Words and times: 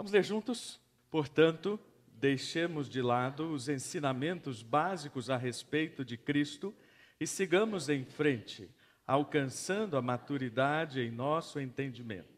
Vamos 0.00 0.12
ler 0.12 0.24
juntos? 0.24 0.80
Portanto, 1.10 1.78
deixemos 2.14 2.88
de 2.88 3.02
lado 3.02 3.52
os 3.52 3.68
ensinamentos 3.68 4.62
básicos 4.62 5.28
a 5.28 5.36
respeito 5.36 6.06
de 6.06 6.16
Cristo 6.16 6.74
e 7.20 7.26
sigamos 7.26 7.90
em 7.90 8.02
frente, 8.06 8.70
alcançando 9.06 9.98
a 9.98 10.00
maturidade 10.00 11.02
em 11.02 11.10
nosso 11.10 11.60
entendimento. 11.60 12.32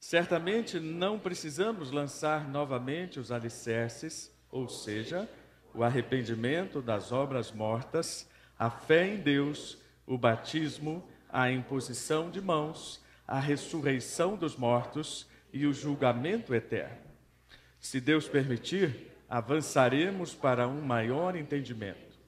Certamente 0.00 0.80
não 0.80 1.18
precisamos 1.18 1.90
lançar 1.90 2.48
novamente 2.48 3.20
os 3.20 3.30
alicerces, 3.30 4.34
ou 4.50 4.66
seja, 4.66 5.28
o 5.74 5.84
arrependimento 5.84 6.80
das 6.80 7.12
obras 7.12 7.52
mortas, 7.52 8.26
a 8.58 8.70
fé 8.70 9.06
em 9.06 9.18
Deus, 9.18 9.76
o 10.06 10.16
batismo, 10.16 11.06
a 11.28 11.50
imposição 11.50 12.30
de 12.30 12.40
mãos, 12.40 13.04
a 13.28 13.38
ressurreição 13.38 14.34
dos 14.34 14.56
mortos 14.56 15.28
e 15.52 15.66
o 15.66 15.72
julgamento 15.72 16.54
eterno. 16.54 17.06
Se 17.80 18.00
Deus 18.00 18.28
permitir, 18.28 19.12
avançaremos 19.28 20.34
para 20.34 20.68
um 20.68 20.80
maior 20.80 21.36
entendimento, 21.36 22.18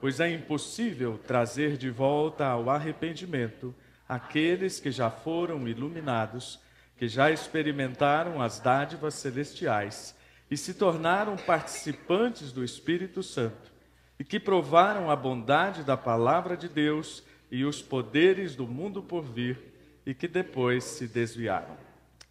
pois 0.00 0.20
é 0.20 0.30
impossível 0.30 1.18
trazer 1.18 1.76
de 1.76 1.90
volta 1.90 2.46
ao 2.46 2.68
arrependimento 2.68 3.74
aqueles 4.08 4.78
que 4.78 4.90
já 4.90 5.10
foram 5.10 5.66
iluminados, 5.66 6.60
que 6.96 7.08
já 7.08 7.30
experimentaram 7.30 8.40
as 8.40 8.60
dádivas 8.60 9.14
celestiais 9.14 10.14
e 10.50 10.56
se 10.56 10.74
tornaram 10.74 11.36
participantes 11.36 12.52
do 12.52 12.62
Espírito 12.62 13.22
Santo, 13.22 13.72
e 14.18 14.24
que 14.24 14.38
provaram 14.38 15.10
a 15.10 15.16
bondade 15.16 15.82
da 15.82 15.96
palavra 15.96 16.56
de 16.56 16.68
Deus 16.68 17.24
e 17.50 17.64
os 17.64 17.82
poderes 17.82 18.54
do 18.54 18.66
mundo 18.66 19.02
por 19.02 19.22
vir, 19.22 19.58
e 20.06 20.14
que 20.14 20.28
depois 20.28 20.84
se 20.84 21.08
desviaram. 21.08 21.76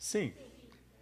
Sim, 0.03 0.33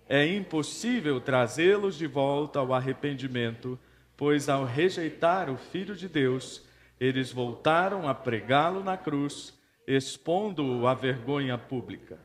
é 0.08 0.28
impossível 0.28 1.20
trazê-los 1.20 1.98
de 1.98 2.06
volta 2.06 2.60
ao 2.60 2.72
arrependimento, 2.72 3.80
pois 4.16 4.48
ao 4.48 4.64
rejeitar 4.64 5.50
o 5.50 5.58
Filho 5.58 5.96
de 5.96 6.08
Deus, 6.08 6.64
eles 7.00 7.32
voltaram 7.32 8.08
a 8.08 8.14
pregá-lo 8.14 8.84
na 8.84 8.96
cruz, 8.96 9.60
expondo-o 9.88 10.86
à 10.86 10.94
vergonha 10.94 11.58
pública. 11.58 12.20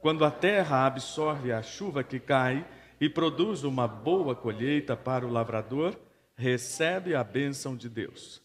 Quando 0.00 0.22
a 0.22 0.30
terra 0.30 0.84
absorve 0.84 1.50
a 1.50 1.62
chuva 1.62 2.04
que 2.04 2.20
cai 2.20 2.62
e 3.00 3.08
produz 3.08 3.64
uma 3.64 3.88
boa 3.88 4.36
colheita 4.36 4.94
para 4.94 5.26
o 5.26 5.32
lavrador, 5.32 5.98
recebe 6.36 7.14
a 7.14 7.24
bênção 7.24 7.74
de 7.74 7.88
Deus. 7.88 8.42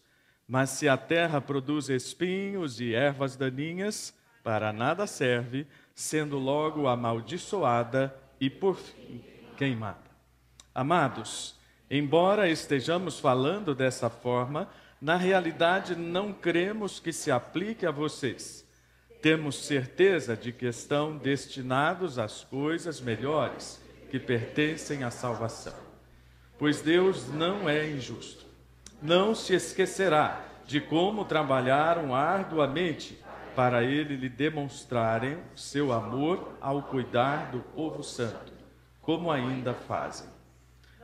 Mas 0.48 0.70
se 0.70 0.88
a 0.88 0.96
terra 0.96 1.38
produz 1.38 1.90
espinhos 1.90 2.80
e 2.80 2.94
ervas 2.94 3.36
daninhas, 3.36 4.16
para 4.42 4.72
nada 4.72 5.06
serve, 5.06 5.66
sendo 5.98 6.38
logo 6.38 6.86
amaldiçoada 6.86 8.14
e 8.40 8.48
por 8.48 8.76
fim 8.76 9.20
queimada. 9.56 9.98
Amados, 10.72 11.56
embora 11.90 12.48
estejamos 12.48 13.18
falando 13.18 13.74
dessa 13.74 14.08
forma, 14.08 14.68
na 15.02 15.16
realidade 15.16 15.96
não 15.96 16.32
cremos 16.32 17.00
que 17.00 17.12
se 17.12 17.32
aplique 17.32 17.84
a 17.84 17.90
vocês. 17.90 18.64
Temos 19.20 19.66
certeza 19.66 20.36
de 20.36 20.52
que 20.52 20.66
estão 20.66 21.16
destinados 21.16 22.16
às 22.16 22.44
coisas 22.44 23.00
melhores 23.00 23.82
que 24.08 24.20
pertencem 24.20 25.02
à 25.02 25.10
salvação. 25.10 25.74
Pois 26.60 26.80
Deus 26.80 27.26
não 27.26 27.68
é 27.68 27.90
injusto. 27.90 28.46
Não 29.02 29.34
se 29.34 29.52
esquecerá 29.52 30.44
de 30.64 30.80
como 30.80 31.24
trabalharam 31.24 32.14
arduamente 32.14 33.18
para 33.58 33.82
ele 33.82 34.14
lhe 34.14 34.28
demonstrarem 34.28 35.36
seu 35.56 35.92
amor 35.92 36.56
ao 36.60 36.80
cuidar 36.80 37.50
do 37.50 37.58
povo 37.58 38.04
santo, 38.04 38.52
como 39.02 39.32
ainda 39.32 39.74
fazem. 39.74 40.28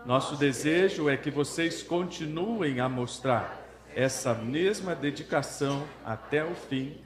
Nosso 0.07 0.37
desejo 0.37 1.11
é 1.11 1.17
que 1.17 1.33
vocês 1.33 1.83
continuem 1.83 2.79
a 2.79 2.89
mostrar 2.89 3.61
essa 3.93 4.35
mesma 4.35 4.95
dedicação 4.95 5.85
até 6.05 6.45
o 6.45 6.55
fim, 6.55 6.97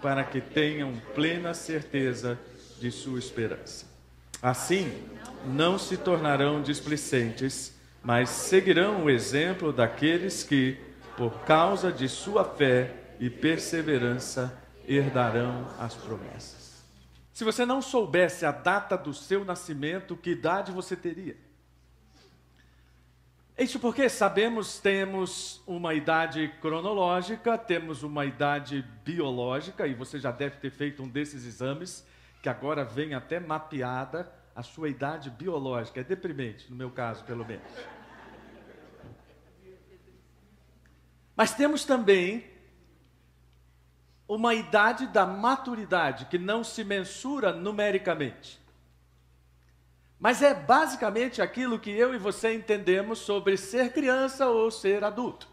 para 0.00 0.24
que 0.24 0.40
tenham 0.40 0.94
plena 1.14 1.52
certeza 1.52 2.38
de 2.80 2.90
sua 2.90 3.18
esperança. 3.18 3.84
Assim, 4.40 4.90
não 5.44 5.78
se 5.78 5.98
tornarão 5.98 6.62
displicentes, 6.62 7.78
mas 8.02 8.30
seguirão 8.30 9.04
o 9.04 9.10
exemplo 9.10 9.70
daqueles 9.70 10.42
que, 10.42 10.78
por 11.14 11.40
causa 11.40 11.92
de 11.92 12.08
sua 12.08 12.42
fé 12.42 12.90
e 13.20 13.28
perseverança, 13.28 14.63
herdarão 14.86 15.68
as 15.78 15.94
promessas. 15.94 16.84
Se 17.32 17.42
você 17.42 17.66
não 17.66 17.82
soubesse 17.82 18.46
a 18.46 18.52
data 18.52 18.96
do 18.96 19.12
seu 19.12 19.44
nascimento, 19.44 20.16
que 20.16 20.30
idade 20.30 20.70
você 20.70 20.94
teria? 20.94 21.36
Isso 23.58 23.78
porque 23.78 24.08
sabemos 24.08 24.78
temos 24.78 25.62
uma 25.66 25.94
idade 25.94 26.52
cronológica, 26.60 27.56
temos 27.56 28.02
uma 28.02 28.24
idade 28.24 28.82
biológica, 29.04 29.86
e 29.86 29.94
você 29.94 30.18
já 30.18 30.30
deve 30.30 30.56
ter 30.56 30.70
feito 30.70 31.02
um 31.02 31.08
desses 31.08 31.44
exames, 31.44 32.06
que 32.42 32.48
agora 32.48 32.84
vem 32.84 33.14
até 33.14 33.40
mapeada 33.40 34.30
a 34.54 34.62
sua 34.62 34.88
idade 34.88 35.30
biológica. 35.30 36.00
É 36.00 36.04
deprimente, 36.04 36.70
no 36.70 36.76
meu 36.76 36.90
caso, 36.90 37.24
pelo 37.24 37.44
menos. 37.44 37.66
Mas 41.36 41.54
temos 41.54 41.84
também 41.84 42.53
uma 44.26 44.54
idade 44.54 45.06
da 45.06 45.26
maturidade 45.26 46.26
que 46.26 46.38
não 46.38 46.64
se 46.64 46.82
mensura 46.82 47.52
numericamente. 47.52 48.60
Mas 50.18 50.42
é 50.42 50.54
basicamente 50.54 51.42
aquilo 51.42 51.78
que 51.78 51.90
eu 51.90 52.14
e 52.14 52.18
você 52.18 52.54
entendemos 52.54 53.18
sobre 53.18 53.56
ser 53.56 53.92
criança 53.92 54.48
ou 54.48 54.70
ser 54.70 55.04
adulto. 55.04 55.48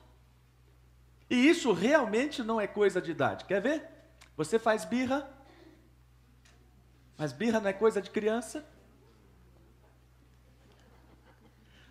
E 1.29 1.47
isso 1.47 1.73
realmente 1.73 2.43
não 2.43 2.59
é 2.59 2.67
coisa 2.67 3.01
de 3.01 3.11
idade. 3.11 3.45
Quer 3.45 3.61
ver? 3.61 3.87
Você 4.37 4.57
faz 4.57 4.85
birra, 4.85 5.29
mas 7.17 7.31
birra 7.31 7.59
não 7.59 7.69
é 7.69 7.73
coisa 7.73 8.01
de 8.01 8.09
criança. 8.09 8.65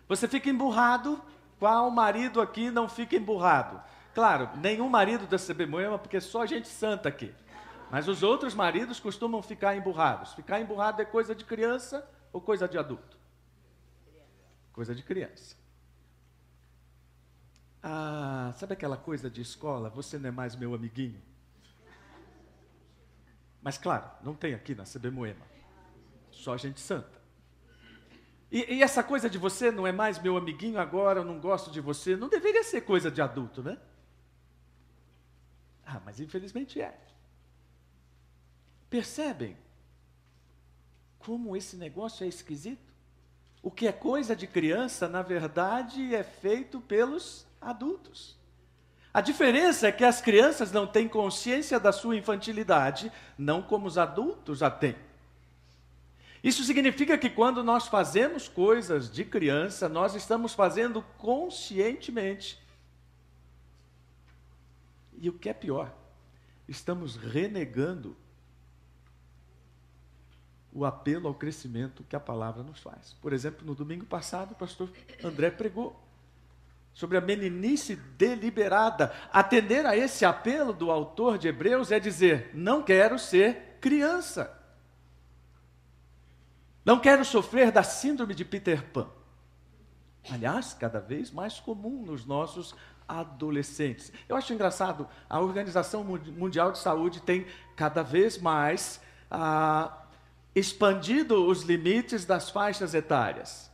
Você 0.07 0.27
fica 0.27 0.49
emburrado, 0.49 1.21
qual 1.57 1.89
marido 1.89 2.41
aqui 2.41 2.69
não 2.69 2.89
fica 2.89 3.15
emburrado? 3.15 3.81
Claro, 4.13 4.49
nenhum 4.57 4.89
marido 4.89 5.25
da 5.25 5.37
CB 5.37 5.65
Moema, 5.65 5.97
porque 5.97 6.19
só 6.19 6.45
gente 6.45 6.67
santa 6.67 7.09
aqui. 7.09 7.33
Mas 7.89 8.07
os 8.07 8.23
outros 8.23 8.53
maridos 8.53 8.99
costumam 8.99 9.41
ficar 9.41 9.75
emburrados. 9.75 10.33
Ficar 10.33 10.59
emburrado 10.59 11.01
é 11.01 11.05
coisa 11.05 11.35
de 11.35 11.43
criança 11.43 12.09
ou 12.31 12.39
coisa 12.39 12.67
de 12.67 12.77
adulto? 12.77 13.17
Coisa 14.71 14.95
de 14.95 15.03
criança. 15.03 15.55
Ah, 17.83 18.53
sabe 18.57 18.73
aquela 18.73 18.95
coisa 18.95 19.29
de 19.29 19.41
escola? 19.41 19.89
Você 19.89 20.17
não 20.17 20.29
é 20.29 20.31
mais 20.31 20.55
meu 20.55 20.73
amiguinho. 20.73 21.21
Mas 23.61 23.77
claro, 23.77 24.09
não 24.23 24.33
tem 24.33 24.53
aqui 24.53 24.73
na 24.73 24.83
CB 24.83 25.09
Moema. 25.11 25.45
Só 26.31 26.57
gente 26.57 26.79
santa. 26.79 27.21
E, 28.51 28.75
e, 28.75 28.83
essa 28.83 29.01
coisa 29.03 29.29
de 29.29 29.37
você 29.37 29.71
não 29.71 29.87
é 29.87 29.91
mais 29.91 30.19
meu 30.19 30.35
amiguinho 30.35 30.79
agora, 30.79 31.21
eu 31.21 31.25
não 31.25 31.39
gosto 31.39 31.71
de 31.71 31.79
você, 31.79 32.17
não 32.17 32.27
deveria 32.27 32.63
ser 32.63 32.81
coisa 32.81 33.09
de 33.09 33.21
adulto, 33.21 33.63
né? 33.63 33.77
Ah, 35.93 36.01
mas 36.05 36.21
infelizmente 36.21 36.79
é. 36.79 36.97
Percebem 38.89 39.57
como 41.19 41.55
esse 41.55 41.75
negócio 41.75 42.23
é 42.23 42.27
esquisito? 42.27 42.93
O 43.61 43.69
que 43.69 43.87
é 43.87 43.91
coisa 43.91 44.33
de 44.35 44.47
criança, 44.47 45.07
na 45.09 45.21
verdade, 45.21 46.15
é 46.15 46.23
feito 46.23 46.79
pelos 46.79 47.45
adultos. 47.59 48.37
A 49.13 49.19
diferença 49.19 49.87
é 49.87 49.91
que 49.91 50.05
as 50.05 50.21
crianças 50.21 50.71
não 50.71 50.87
têm 50.87 51.09
consciência 51.09 51.77
da 51.77 51.91
sua 51.91 52.15
infantilidade, 52.15 53.11
não 53.37 53.61
como 53.61 53.85
os 53.85 53.97
adultos 53.97 54.63
a 54.63 54.71
têm. 54.71 54.95
Isso 56.41 56.63
significa 56.63 57.17
que 57.17 57.29
quando 57.29 57.63
nós 57.63 57.87
fazemos 57.87 58.47
coisas 58.47 59.11
de 59.11 59.25
criança, 59.25 59.89
nós 59.89 60.15
estamos 60.15 60.53
fazendo 60.53 61.03
conscientemente 61.17 62.57
e 65.21 65.29
o 65.29 65.33
que 65.33 65.47
é 65.47 65.53
pior, 65.53 65.95
estamos 66.67 67.15
renegando 67.15 68.17
o 70.73 70.83
apelo 70.83 71.27
ao 71.27 71.35
crescimento 71.35 72.03
que 72.09 72.15
a 72.15 72.19
palavra 72.19 72.63
nos 72.63 72.79
faz. 72.79 73.13
Por 73.21 73.31
exemplo, 73.31 73.63
no 73.63 73.75
domingo 73.75 74.05
passado, 74.05 74.53
o 74.53 74.55
pastor 74.55 74.89
André 75.23 75.51
pregou 75.51 76.01
sobre 76.91 77.17
a 77.17 77.21
meninice 77.21 77.95
deliberada. 77.95 79.13
Atender 79.31 79.85
a 79.85 79.95
esse 79.95 80.25
apelo 80.25 80.73
do 80.73 80.89
autor 80.89 81.37
de 81.37 81.47
Hebreus 81.47 81.91
é 81.91 81.99
dizer: 81.99 82.49
não 82.55 82.81
quero 82.81 83.19
ser 83.19 83.77
criança. 83.79 84.57
Não 86.83 86.99
quero 86.99 87.23
sofrer 87.23 87.71
da 87.71 87.83
síndrome 87.83 88.33
de 88.33 88.43
Peter 88.43 88.83
Pan. 88.89 89.07
Aliás, 90.29 90.73
cada 90.73 90.99
vez 90.99 91.31
mais 91.31 91.59
comum 91.59 92.03
nos 92.03 92.25
nossos 92.25 92.75
adolescentes. 93.19 94.11
Eu 94.29 94.35
acho 94.35 94.53
engraçado, 94.53 95.07
a 95.29 95.39
Organização 95.39 96.03
Mundial 96.03 96.71
de 96.71 96.79
Saúde 96.79 97.21
tem 97.21 97.45
cada 97.75 98.01
vez 98.01 98.37
mais 98.37 99.01
ah, 99.29 99.97
expandido 100.55 101.45
os 101.45 101.63
limites 101.63 102.25
das 102.25 102.49
faixas 102.49 102.93
etárias. 102.93 103.69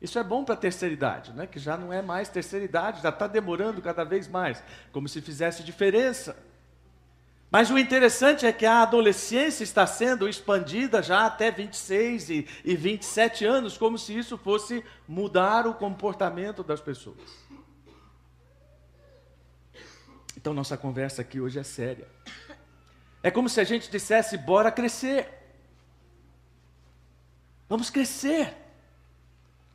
Isso 0.00 0.18
é 0.18 0.24
bom 0.24 0.44
para 0.44 0.54
a 0.54 0.58
terceira 0.58 0.92
idade, 0.92 1.32
né? 1.32 1.46
que 1.46 1.58
já 1.58 1.76
não 1.76 1.92
é 1.92 2.02
mais 2.02 2.28
terceira 2.28 2.64
idade, 2.64 3.02
já 3.02 3.08
está 3.08 3.26
demorando 3.26 3.80
cada 3.80 4.04
vez 4.04 4.28
mais, 4.28 4.62
como 4.92 5.08
se 5.08 5.20
fizesse 5.20 5.62
diferença. 5.62 6.36
Mas 7.50 7.70
o 7.70 7.78
interessante 7.78 8.44
é 8.44 8.52
que 8.52 8.66
a 8.66 8.82
adolescência 8.82 9.62
está 9.62 9.86
sendo 9.86 10.28
expandida 10.28 11.02
já 11.02 11.24
até 11.24 11.50
26 11.50 12.30
e, 12.30 12.48
e 12.64 12.74
27 12.74 13.44
anos, 13.44 13.78
como 13.78 13.96
se 13.96 14.18
isso 14.18 14.36
fosse 14.36 14.84
mudar 15.06 15.66
o 15.66 15.72
comportamento 15.72 16.64
das 16.64 16.80
pessoas. 16.80 17.43
Então, 20.44 20.52
nossa 20.52 20.76
conversa 20.76 21.22
aqui 21.22 21.40
hoje 21.40 21.58
é 21.58 21.62
séria. 21.62 22.06
É 23.22 23.30
como 23.30 23.48
se 23.48 23.58
a 23.62 23.64
gente 23.64 23.90
dissesse: 23.90 24.36
bora 24.36 24.70
crescer. 24.70 25.26
Vamos 27.66 27.88
crescer. 27.88 28.54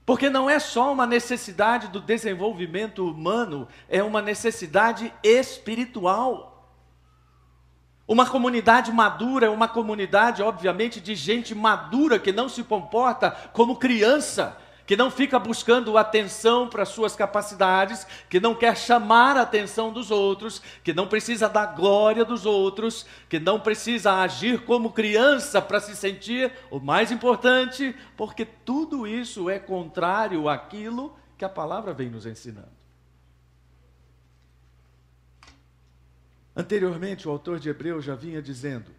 Porque 0.05 0.29
não 0.29 0.47
é 0.47 0.59
só 0.59 0.93
uma 0.93 1.07
necessidade 1.07 1.87
do 1.87 1.99
desenvolvimento 1.99 3.03
humano, 3.03 3.67
é 3.89 4.03
uma 4.03 4.21
necessidade 4.21 5.11
espiritual. 5.23 6.71
Uma 8.07 8.29
comunidade 8.29 8.91
madura 8.91 9.47
é 9.47 9.49
uma 9.49 9.67
comunidade, 9.67 10.43
obviamente, 10.43 11.01
de 11.01 11.15
gente 11.15 11.55
madura 11.55 12.19
que 12.19 12.31
não 12.31 12.47
se 12.47 12.63
comporta 12.63 13.31
como 13.53 13.77
criança, 13.77 14.55
que 14.89 14.97
não 14.97 15.11
fica 15.11 15.37
buscando 15.37 15.99
atenção 15.99 16.67
para 16.67 16.83
suas 16.83 17.15
capacidades, 17.15 18.07
que 18.27 18.39
não 18.39 18.55
quer 18.55 18.75
chamar 18.75 19.37
a 19.37 19.43
atenção 19.43 19.93
dos 19.93 20.09
outros, 20.09 20.63
que 20.83 20.91
não 20.91 21.07
precisa 21.07 21.47
da 21.47 21.63
glória 21.63 22.25
dos 22.25 22.43
outros, 22.43 23.05
que 23.29 23.39
não 23.39 23.59
precisa 23.59 24.13
agir 24.13 24.65
como 24.65 24.91
criança 24.91 25.61
para 25.61 25.79
se 25.79 25.95
sentir 25.95 26.51
o 26.71 26.79
mais 26.79 27.11
importante, 27.11 27.95
porque 28.17 28.43
tudo 28.43 29.05
isso 29.05 29.47
é 29.47 29.59
contrário 29.59 30.49
àquilo 30.49 31.15
que 31.37 31.45
a 31.45 31.49
palavra 31.49 31.93
vem 31.93 32.09
nos 32.09 32.25
ensinando. 32.25 32.79
Anteriormente, 36.55 37.27
o 37.27 37.31
autor 37.31 37.59
de 37.59 37.69
Hebreus 37.69 38.03
já 38.03 38.15
vinha 38.15 38.41
dizendo 38.41 38.89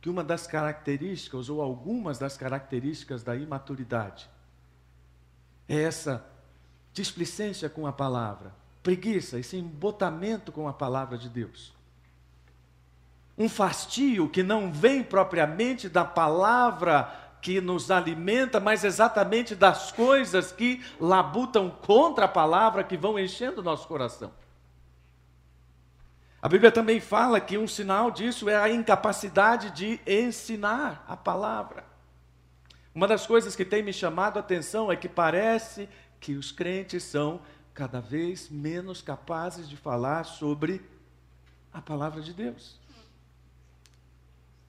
que 0.00 0.08
uma 0.08 0.24
das 0.24 0.46
características, 0.46 1.50
ou 1.50 1.60
algumas 1.60 2.18
das 2.18 2.38
características 2.38 3.22
da 3.22 3.36
imaturidade, 3.36 4.32
é 5.68 5.82
essa 5.82 6.24
displicência 6.92 7.68
com 7.68 7.86
a 7.86 7.92
palavra, 7.92 8.54
preguiça, 8.82 9.38
esse 9.38 9.56
embotamento 9.56 10.52
com 10.52 10.68
a 10.68 10.72
palavra 10.72 11.18
de 11.18 11.28
Deus. 11.28 11.72
Um 13.36 13.48
fastio 13.48 14.28
que 14.28 14.42
não 14.42 14.72
vem 14.72 15.02
propriamente 15.02 15.88
da 15.88 16.04
palavra 16.04 17.12
que 17.42 17.60
nos 17.60 17.90
alimenta, 17.90 18.58
mas 18.58 18.84
exatamente 18.84 19.54
das 19.54 19.92
coisas 19.92 20.50
que 20.50 20.82
labutam 20.98 21.68
contra 21.68 22.24
a 22.24 22.28
palavra, 22.28 22.84
que 22.84 22.96
vão 22.96 23.18
enchendo 23.18 23.60
o 23.60 23.64
nosso 23.64 23.86
coração. 23.86 24.32
A 26.40 26.48
Bíblia 26.48 26.70
também 26.70 27.00
fala 27.00 27.40
que 27.40 27.58
um 27.58 27.66
sinal 27.66 28.10
disso 28.10 28.48
é 28.48 28.56
a 28.56 28.70
incapacidade 28.70 29.70
de 29.72 30.00
ensinar 30.06 31.04
a 31.08 31.16
palavra. 31.16 31.93
Uma 32.94 33.08
das 33.08 33.26
coisas 33.26 33.56
que 33.56 33.64
tem 33.64 33.82
me 33.82 33.92
chamado 33.92 34.36
a 34.36 34.40
atenção 34.40 34.92
é 34.92 34.96
que 34.96 35.08
parece 35.08 35.88
que 36.20 36.34
os 36.34 36.52
crentes 36.52 37.02
são 37.02 37.40
cada 37.74 38.00
vez 38.00 38.48
menos 38.48 39.02
capazes 39.02 39.68
de 39.68 39.76
falar 39.76 40.24
sobre 40.24 40.80
a 41.72 41.82
palavra 41.82 42.22
de 42.22 42.32
Deus. 42.32 42.78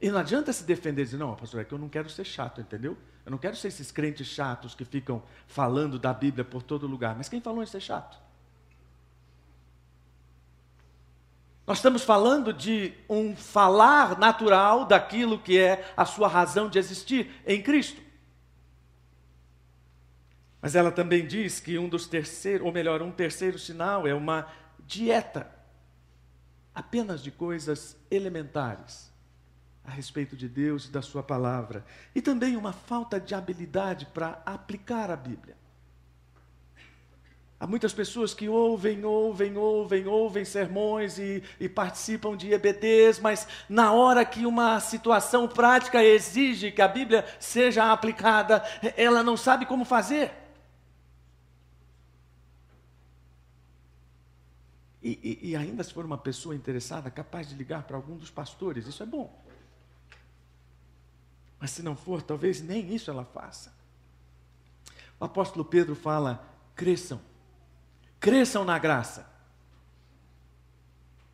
E 0.02 0.10
não 0.10 0.20
adianta 0.20 0.52
se 0.52 0.64
defender 0.64 1.04
e 1.04 1.06
dizer, 1.06 1.18
não, 1.18 1.36
pastor, 1.36 1.62
é 1.62 1.64
que 1.64 1.74
eu 1.74 1.78
não 1.78 1.88
quero 1.88 2.10
ser 2.10 2.26
chato, 2.26 2.60
entendeu? 2.60 2.98
Eu 3.24 3.32
não 3.32 3.38
quero 3.38 3.56
ser 3.56 3.70
esses 3.70 3.92
crentes 3.92 4.28
chatos 4.28 4.74
que 4.74 4.84
ficam 4.84 5.22
falando 5.48 6.00
da 6.00 6.14
Bíblia 6.14 6.44
por 6.44 6.64
todo 6.64 6.88
lugar. 6.88 7.16
Mas 7.16 7.30
quem 7.30 7.40
falou 7.40 7.64
em 7.64 7.66
ser 7.68 7.80
chato? 7.80 8.18
Nós 11.66 11.78
estamos 11.78 12.04
falando 12.04 12.54
de 12.54 12.94
um 13.10 13.36
falar 13.36 14.20
natural 14.20 14.86
daquilo 14.86 15.40
que 15.40 15.58
é 15.58 15.92
a 15.98 16.06
sua 16.06 16.28
razão 16.28 16.70
de 16.70 16.78
existir 16.78 17.32
em 17.46 17.62
Cristo. 17.62 18.05
Mas 20.66 20.74
ela 20.74 20.92
também 20.92 21.28
diz 21.28 21.60
que 21.60 21.78
um 21.78 21.88
dos 21.88 22.08
terceiros, 22.08 22.66
ou 22.66 22.74
melhor, 22.74 23.00
um 23.00 23.12
terceiro 23.12 23.60
sinal 23.60 24.08
é 24.08 24.16
uma 24.16 24.48
dieta 24.80 25.48
apenas 26.74 27.22
de 27.22 27.30
coisas 27.30 27.96
elementares 28.10 29.14
a 29.84 29.92
respeito 29.92 30.36
de 30.36 30.50
Deus 30.50 30.86
e 30.86 30.92
da 30.92 31.04
sua 31.04 31.22
palavra, 31.22 31.86
e 32.16 32.20
também 32.20 32.58
uma 32.58 32.74
falta 32.74 33.20
de 33.20 33.36
habilidade 33.36 34.08
para 34.08 34.42
aplicar 34.44 35.12
a 35.12 35.16
Bíblia. 35.16 35.56
Há 37.60 37.68
muitas 37.68 37.94
pessoas 37.94 38.34
que 38.34 38.50
ouvem, 38.50 39.06
ouvem, 39.06 39.56
ouvem, 39.56 40.08
ouvem 40.08 40.44
sermões 40.44 41.20
e, 41.20 41.44
e, 41.60 41.70
participam 41.70 42.36
de 42.36 42.52
EBDs, 42.52 43.20
mas 43.20 43.48
na 43.70 43.94
hora 43.94 44.26
que 44.26 44.48
uma 44.48 44.80
situação 44.80 45.48
prática 45.48 46.04
exige 46.04 46.72
que 46.72 46.82
a 46.82 46.88
Bíblia 46.88 47.24
seja 47.40 47.92
aplicada, 47.92 48.64
ela 48.98 49.22
não 49.22 49.38
sabe 49.38 49.68
como 49.68 49.86
fazer. 49.86 50.44
E, 55.06 55.20
e, 55.44 55.50
e 55.52 55.56
ainda 55.56 55.84
se 55.84 55.94
for 55.94 56.04
uma 56.04 56.18
pessoa 56.18 56.56
interessada, 56.56 57.12
capaz 57.12 57.48
de 57.48 57.54
ligar 57.54 57.84
para 57.84 57.96
algum 57.96 58.18
dos 58.18 58.32
pastores, 58.32 58.88
isso 58.88 59.04
é 59.04 59.06
bom. 59.06 59.40
Mas 61.60 61.70
se 61.70 61.84
não 61.84 61.96
for, 61.96 62.24
talvez 62.24 62.60
nem 62.60 62.92
isso 62.92 63.12
ela 63.12 63.24
faça. 63.24 63.72
O 65.20 65.26
apóstolo 65.26 65.64
Pedro 65.64 65.96
fala: 65.96 66.44
cresçam 66.76 67.22
cresçam 68.20 68.66
na 68.66 68.80
graça. 68.80 69.30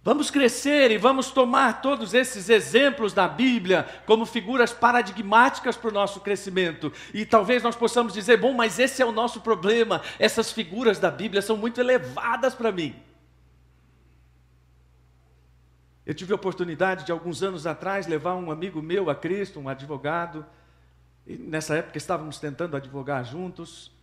Vamos 0.04 0.30
crescer 0.30 0.92
e 0.92 0.98
vamos 0.98 1.32
tomar 1.32 1.82
todos 1.82 2.14
esses 2.14 2.50
exemplos 2.50 3.14
da 3.14 3.26
Bíblia 3.26 3.88
como 4.06 4.26
figuras 4.26 4.74
paradigmáticas 4.74 5.78
para 5.78 5.90
o 5.90 5.94
nosso 5.94 6.20
crescimento. 6.20 6.92
E 7.14 7.26
talvez 7.26 7.64
nós 7.64 7.78
possamos 7.78 8.12
dizer: 8.12 8.36
bom, 8.36 8.52
mas 8.52 8.80
esse 8.80 9.02
é 9.02 9.06
o 9.06 9.14
nosso 9.14 9.40
problema. 9.40 10.02
Essas 10.20 10.52
figuras 10.52 11.00
da 11.00 11.10
Bíblia 11.10 11.42
são 11.42 11.56
muito 11.56 11.80
elevadas 11.80 12.54
para 12.54 12.74
mim. 12.74 12.94
Eu 16.12 16.14
tive 16.14 16.34
a 16.34 16.36
oportunidade 16.36 17.06
de 17.06 17.12
alguns 17.14 17.42
anos 17.42 17.66
atrás 17.66 18.06
levar 18.06 18.36
um 18.36 18.52
amigo 18.52 18.82
meu 18.82 19.10
a 19.10 19.16
Cristo, 19.16 19.62
um 19.62 19.70
advogado. 19.70 20.46
E 21.26 21.38
nessa 21.38 21.78
época 21.78 21.98
estávamos 21.98 22.38
tentando 22.38 22.76
advogar 22.76 23.24
juntos. 23.24 23.94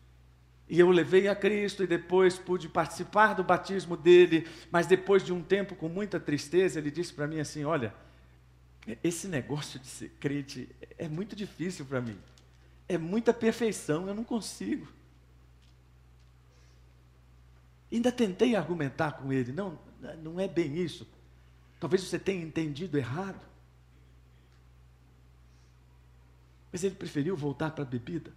E 0.71 0.81
eu 0.81 0.89
levei 0.91 1.29
a 1.29 1.37
Cristo 1.37 1.85
e 1.85 1.87
depois 1.87 2.39
pude 2.39 2.67
participar 2.67 3.35
do 3.35 3.45
batismo 3.45 3.95
dele, 3.95 4.49
mas 4.71 4.87
depois 4.87 5.23
de 5.23 5.35
um 5.35 5.43
tempo 5.43 5.77
com 5.77 5.87
muita 5.87 6.19
tristeza, 6.19 6.79
ele 6.79 6.91
disse 6.91 7.13
para 7.13 7.27
mim 7.27 7.41
assim: 7.41 7.65
Olha, 7.65 7.93
esse 9.05 9.29
negócio 9.29 9.79
de 9.79 9.87
ser 9.87 10.09
crente 10.19 10.67
é 10.97 11.09
muito 11.09 11.37
difícil 11.37 11.85
para 11.85 12.01
mim, 12.01 12.17
é 12.89 12.97
muita 12.97 13.35
perfeição, 13.35 14.09
eu 14.09 14.15
não 14.15 14.25
consigo. 14.25 14.89
Ainda 17.93 18.11
tentei 18.11 18.57
argumentar 18.57 19.13
com 19.13 19.31
ele: 19.31 19.53
Não, 19.53 19.79
não 20.23 20.41
é 20.41 20.49
bem 20.49 20.75
isso. 20.75 21.07
Talvez 21.81 22.03
você 22.03 22.19
tenha 22.19 22.43
entendido 22.43 22.99
errado. 22.99 23.47
Mas 26.73 26.85
ele 26.85 26.95
preferiu 26.95 27.37
voltar 27.37 27.71
para 27.71 27.83
a 27.83 27.87
bebida. 27.87 28.33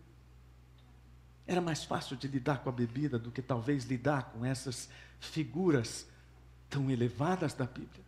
Era 1.45 1.59
mais 1.59 1.83
fácil 1.83 2.15
de 2.15 2.27
lidar 2.27 2.59
com 2.63 2.69
a 2.69 2.71
bebida 2.71 3.17
do 3.17 3.31
que 3.31 3.41
talvez 3.41 3.83
lidar 3.85 4.31
com 4.31 4.45
essas 4.45 4.89
figuras 5.19 6.07
tão 6.69 6.89
elevadas 6.89 7.53
da 7.53 7.65
Bíblia. 7.65 8.03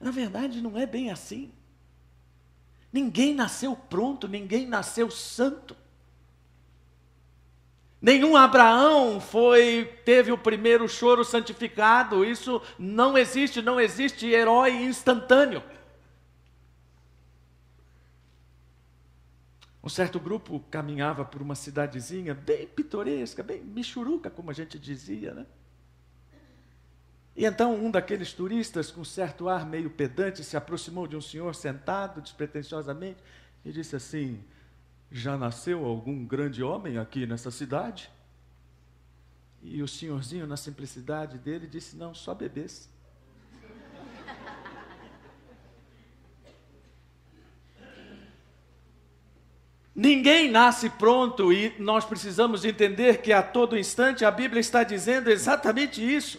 Na 0.00 0.10
verdade, 0.10 0.60
não 0.62 0.78
é 0.78 0.86
bem 0.86 1.10
assim. 1.10 1.52
Ninguém 2.92 3.34
nasceu 3.34 3.76
pronto, 3.76 4.26
ninguém 4.26 4.66
nasceu 4.66 5.10
santo. 5.10 5.76
Nenhum 8.00 8.36
Abraão 8.36 9.20
foi 9.20 9.84
teve 10.04 10.30
o 10.30 10.38
primeiro 10.38 10.88
choro 10.88 11.24
santificado. 11.24 12.24
Isso 12.24 12.60
não 12.78 13.16
existe, 13.16 13.62
não 13.62 13.80
existe 13.80 14.26
herói 14.26 14.72
instantâneo. 14.72 15.62
Um 19.82 19.88
certo 19.88 20.18
grupo 20.18 20.58
caminhava 20.70 21.24
por 21.24 21.40
uma 21.40 21.54
cidadezinha 21.54 22.34
bem 22.34 22.66
pitoresca, 22.66 23.42
bem 23.42 23.62
michuruca, 23.62 24.28
como 24.28 24.50
a 24.50 24.52
gente 24.52 24.78
dizia, 24.78 25.32
né? 25.32 25.46
E 27.36 27.44
então 27.44 27.74
um 27.74 27.90
daqueles 27.90 28.32
turistas, 28.32 28.90
com 28.90 29.04
certo 29.04 29.48
ar 29.48 29.64
meio 29.64 29.88
pedante, 29.88 30.42
se 30.42 30.56
aproximou 30.56 31.06
de 31.06 31.16
um 31.16 31.20
senhor 31.20 31.54
sentado 31.54 32.20
despretensiosamente 32.20 33.22
e 33.64 33.70
disse 33.70 33.94
assim: 33.94 34.42
Já 35.10 35.36
nasceu 35.36 35.84
algum 35.84 36.24
grande 36.24 36.62
homem 36.62 36.98
aqui 36.98 37.26
nessa 37.26 37.50
cidade? 37.50 38.10
E 39.62 39.82
o 39.82 39.88
senhorzinho, 39.88 40.46
na 40.46 40.56
simplicidade 40.56 41.38
dele, 41.38 41.66
disse: 41.66 41.96
Não, 41.96 42.14
só 42.14 42.34
bebês. 42.34 42.90
Ninguém 49.96 50.50
nasce 50.50 50.90
pronto 50.90 51.50
e 51.50 51.74
nós 51.78 52.04
precisamos 52.04 52.66
entender 52.66 53.22
que 53.22 53.32
a 53.32 53.42
todo 53.42 53.78
instante 53.78 54.26
a 54.26 54.30
Bíblia 54.30 54.60
está 54.60 54.84
dizendo 54.84 55.30
exatamente 55.30 56.02
isso. 56.04 56.38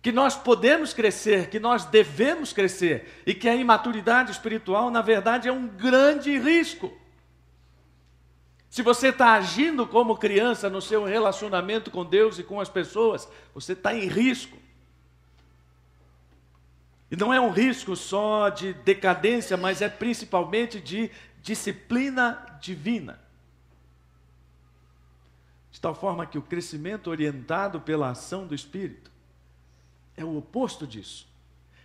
Que 0.00 0.12
nós 0.12 0.36
podemos 0.36 0.94
crescer, 0.94 1.50
que 1.50 1.58
nós 1.58 1.84
devemos 1.84 2.52
crescer 2.52 3.22
e 3.26 3.34
que 3.34 3.48
a 3.48 3.56
imaturidade 3.56 4.30
espiritual, 4.30 4.88
na 4.88 5.02
verdade, 5.02 5.48
é 5.48 5.52
um 5.52 5.66
grande 5.66 6.38
risco. 6.38 6.96
Se 8.72 8.80
você 8.80 9.08
está 9.08 9.34
agindo 9.34 9.86
como 9.86 10.16
criança 10.16 10.70
no 10.70 10.80
seu 10.80 11.04
relacionamento 11.04 11.90
com 11.90 12.06
Deus 12.06 12.38
e 12.38 12.42
com 12.42 12.58
as 12.58 12.70
pessoas, 12.70 13.28
você 13.52 13.74
está 13.74 13.94
em 13.94 14.06
risco. 14.08 14.56
E 17.10 17.14
não 17.14 17.34
é 17.34 17.38
um 17.38 17.50
risco 17.50 17.94
só 17.94 18.48
de 18.48 18.72
decadência, 18.72 19.58
mas 19.58 19.82
é 19.82 19.90
principalmente 19.90 20.80
de 20.80 21.10
disciplina 21.42 22.58
divina. 22.62 23.20
De 25.70 25.78
tal 25.78 25.94
forma 25.94 26.24
que 26.24 26.38
o 26.38 26.42
crescimento 26.42 27.10
orientado 27.10 27.78
pela 27.78 28.08
ação 28.08 28.46
do 28.46 28.54
Espírito 28.54 29.10
é 30.16 30.24
o 30.24 30.38
oposto 30.38 30.86
disso. 30.86 31.30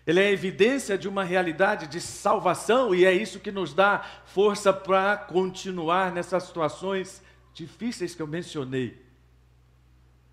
Ele 0.07 0.21
é 0.21 0.27
a 0.27 0.31
evidência 0.31 0.97
de 0.97 1.05
uma 1.05 1.25
realidade 1.25 1.85
de 1.85 1.99
salvação 1.99 2.95
e 2.95 3.03
é 3.03 3.11
isso 3.11 3.41
que 3.41 3.51
nos 3.51 3.73
dá 3.73 3.99
força 4.25 4.71
para 4.71 5.17
continuar 5.17 6.13
nessas 6.13 6.43
situações 6.43 7.21
difíceis 7.53 8.15
que 8.15 8.21
eu 8.21 8.27
mencionei 8.27 9.05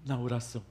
na 0.07 0.17
oração. 0.17 0.65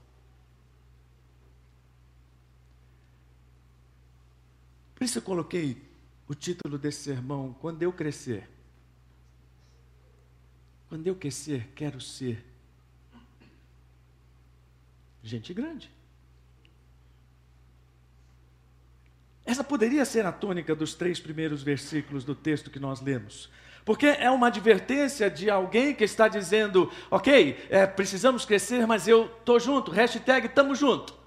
Por 4.94 5.04
isso 5.04 5.18
eu 5.18 5.22
coloquei 5.22 5.82
o 6.26 6.34
título 6.34 6.78
desse 6.78 7.02
sermão, 7.02 7.54
Quando 7.60 7.82
eu 7.82 7.92
crescer. 7.92 8.48
Quando 10.88 11.06
eu 11.06 11.14
crescer, 11.14 11.70
quero 11.74 12.00
ser 12.00 12.42
gente 15.22 15.52
grande. 15.52 15.93
Essa 19.44 19.62
poderia 19.62 20.04
ser 20.04 20.24
a 20.24 20.32
tônica 20.32 20.74
dos 20.74 20.94
três 20.94 21.20
primeiros 21.20 21.62
versículos 21.62 22.24
do 22.24 22.34
texto 22.34 22.70
que 22.70 22.80
nós 22.80 23.00
lemos. 23.00 23.50
Porque 23.84 24.06
é 24.06 24.30
uma 24.30 24.46
advertência 24.46 25.30
de 25.30 25.50
alguém 25.50 25.94
que 25.94 26.04
está 26.04 26.26
dizendo: 26.26 26.90
ok, 27.10 27.66
é, 27.68 27.86
precisamos 27.86 28.44
crescer, 28.46 28.86
mas 28.86 29.06
eu 29.06 29.26
estou 29.26 29.60
junto, 29.60 29.90
hashtag 29.90 30.46
estamos 30.46 30.78
junto. 30.78 31.24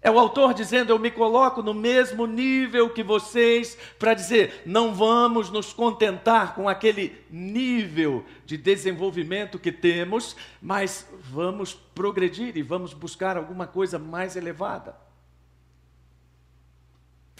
É 0.00 0.10
o 0.10 0.18
autor 0.18 0.54
dizendo: 0.54 0.90
Eu 0.90 0.98
me 0.98 1.10
coloco 1.10 1.62
no 1.62 1.72
mesmo 1.72 2.26
nível 2.26 2.90
que 2.90 3.04
vocês, 3.04 3.78
para 3.98 4.14
dizer, 4.14 4.62
não 4.66 4.92
vamos 4.92 5.50
nos 5.50 5.72
contentar 5.72 6.54
com 6.54 6.68
aquele 6.68 7.16
nível 7.30 8.24
de 8.44 8.56
desenvolvimento 8.56 9.58
que 9.58 9.70
temos, 9.70 10.36
mas 10.60 11.08
vamos 11.30 11.74
progredir 11.74 12.56
e 12.56 12.62
vamos 12.62 12.92
buscar 12.92 13.36
alguma 13.36 13.66
coisa 13.66 13.98
mais 13.98 14.34
elevada. 14.34 15.07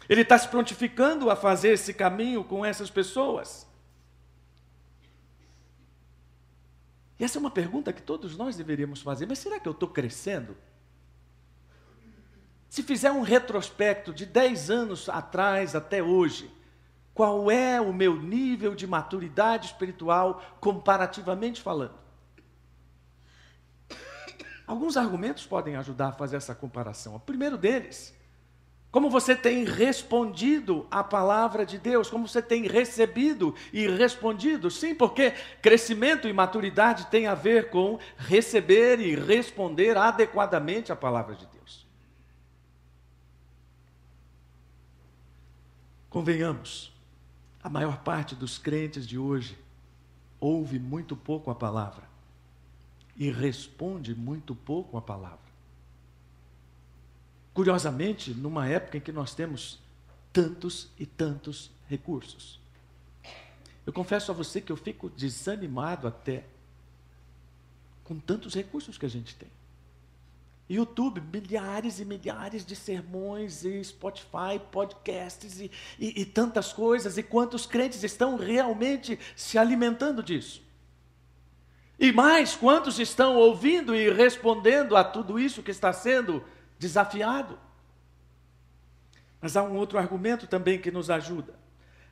Ele 0.08 0.22
está 0.22 0.38
se 0.38 0.48
prontificando 0.48 1.30
a 1.30 1.36
fazer 1.36 1.70
esse 1.70 1.92
caminho 1.92 2.42
com 2.42 2.64
essas 2.64 2.90
pessoas. 2.90 3.66
E 7.18 7.24
essa 7.24 7.38
é 7.38 7.40
uma 7.40 7.50
pergunta 7.50 7.92
que 7.92 8.00
todos 8.00 8.36
nós 8.36 8.56
deveríamos 8.56 9.02
fazer: 9.02 9.26
mas 9.26 9.38
será 9.38 9.60
que 9.60 9.68
eu 9.68 9.72
estou 9.72 9.88
crescendo? 9.88 10.56
Se 12.68 12.82
fizer 12.82 13.10
um 13.10 13.22
retrospecto 13.22 14.12
de 14.12 14.24
10 14.24 14.70
anos 14.70 15.08
atrás 15.08 15.74
até 15.74 16.02
hoje, 16.02 16.50
qual 17.14 17.50
é 17.50 17.80
o 17.80 17.92
meu 17.92 18.20
nível 18.20 18.74
de 18.74 18.86
maturidade 18.86 19.66
espiritual 19.66 20.42
comparativamente 20.60 21.60
falando? 21.60 21.98
Alguns 24.66 24.98
argumentos 24.98 25.46
podem 25.46 25.76
ajudar 25.76 26.08
a 26.08 26.12
fazer 26.12 26.36
essa 26.36 26.54
comparação. 26.54 27.16
O 27.16 27.20
primeiro 27.20 27.56
deles 27.56 28.14
como 28.90 29.10
você 29.10 29.36
tem 29.36 29.64
respondido 29.64 30.86
à 30.90 31.04
palavra 31.04 31.66
de 31.66 31.78
Deus, 31.78 32.08
como 32.08 32.26
você 32.26 32.40
tem 32.40 32.66
recebido 32.66 33.54
e 33.72 33.86
respondido. 33.86 34.70
Sim, 34.70 34.94
porque 34.94 35.32
crescimento 35.60 36.26
e 36.26 36.32
maturidade 36.32 37.06
tem 37.06 37.26
a 37.26 37.34
ver 37.34 37.68
com 37.68 37.98
receber 38.16 38.98
e 38.98 39.14
responder 39.14 39.96
adequadamente 39.96 40.90
à 40.90 40.96
palavra 40.96 41.34
de 41.34 41.46
Deus. 41.46 41.86
Convenhamos, 46.08 46.90
a 47.62 47.68
maior 47.68 47.98
parte 47.98 48.34
dos 48.34 48.56
crentes 48.56 49.06
de 49.06 49.18
hoje 49.18 49.58
ouve 50.40 50.78
muito 50.78 51.14
pouco 51.14 51.50
a 51.50 51.54
palavra 51.54 52.08
e 53.14 53.30
responde 53.30 54.14
muito 54.14 54.54
pouco 54.54 54.96
a 54.96 55.02
palavra. 55.02 55.47
Curiosamente, 57.58 58.30
numa 58.30 58.68
época 58.68 58.98
em 58.98 59.00
que 59.00 59.10
nós 59.10 59.34
temos 59.34 59.80
tantos 60.32 60.90
e 60.96 61.04
tantos 61.04 61.72
recursos. 61.88 62.60
Eu 63.84 63.92
confesso 63.92 64.30
a 64.30 64.34
você 64.34 64.60
que 64.60 64.70
eu 64.70 64.76
fico 64.76 65.10
desanimado 65.10 66.06
até 66.06 66.44
com 68.04 68.16
tantos 68.20 68.54
recursos 68.54 68.96
que 68.96 69.04
a 69.04 69.08
gente 69.08 69.34
tem. 69.34 69.48
YouTube, 70.70 71.20
milhares 71.20 71.98
e 71.98 72.04
milhares 72.04 72.64
de 72.64 72.76
sermões, 72.76 73.64
e 73.64 73.82
Spotify, 73.82 74.60
podcasts 74.70 75.58
e, 75.58 75.68
e, 75.98 76.22
e, 76.22 76.24
tantas 76.24 76.72
coisas, 76.72 77.18
e 77.18 77.24
quantos 77.24 77.66
crentes 77.66 78.04
estão 78.04 78.36
realmente 78.36 79.18
se 79.34 79.58
alimentando 79.58 80.22
disso. 80.22 80.62
E 81.98 82.12
mais, 82.12 82.54
quantos 82.54 83.00
estão 83.00 83.34
ouvindo 83.34 83.96
e 83.96 84.12
respondendo 84.12 84.96
a 84.96 85.02
tudo 85.02 85.40
isso 85.40 85.60
que 85.60 85.72
está 85.72 85.92
sendo 85.92 86.44
desafiado. 86.78 87.58
Mas 89.40 89.56
há 89.56 89.62
um 89.62 89.76
outro 89.76 89.98
argumento 89.98 90.46
também 90.46 90.78
que 90.78 90.90
nos 90.90 91.10
ajuda. 91.10 91.54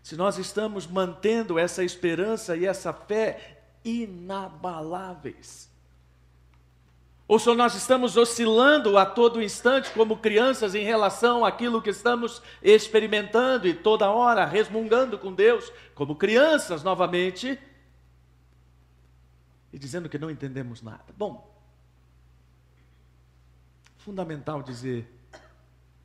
Se 0.02 0.16
nós 0.16 0.38
estamos 0.38 0.86
mantendo 0.86 1.58
essa 1.58 1.82
esperança 1.82 2.56
e 2.56 2.64
essa 2.64 2.92
fé 2.92 3.62
inabaláveis, 3.84 5.70
ou 7.28 7.40
se 7.40 7.52
nós 7.54 7.74
estamos 7.74 8.16
oscilando 8.16 8.96
a 8.96 9.04
todo 9.04 9.42
instante 9.42 9.90
como 9.90 10.18
crianças 10.18 10.76
em 10.76 10.84
relação 10.84 11.44
àquilo 11.44 11.82
que 11.82 11.90
estamos 11.90 12.40
experimentando 12.62 13.66
e 13.66 13.74
toda 13.74 14.08
hora 14.08 14.44
resmungando 14.44 15.18
com 15.18 15.32
Deus, 15.32 15.72
como 15.92 16.14
crianças 16.14 16.84
novamente, 16.84 17.58
e 19.72 19.78
dizendo 19.78 20.08
que 20.08 20.18
não 20.18 20.30
entendemos 20.30 20.82
nada. 20.82 21.06
Bom, 21.16 21.55
fundamental 24.06 24.62
dizer, 24.62 25.12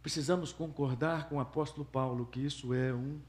precisamos 0.01 0.51
concordar 0.51 1.29
com 1.29 1.36
o 1.36 1.39
apóstolo 1.39 1.86
Paulo 1.86 2.25
que 2.25 2.43
isso 2.43 2.74
é 2.74 2.91
um 2.91 3.20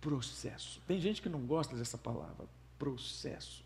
processo. 0.00 0.80
Tem 0.88 0.98
gente 0.98 1.20
que 1.20 1.28
não 1.28 1.40
gosta 1.40 1.76
dessa 1.76 1.98
palavra, 1.98 2.46
processo. 2.78 3.62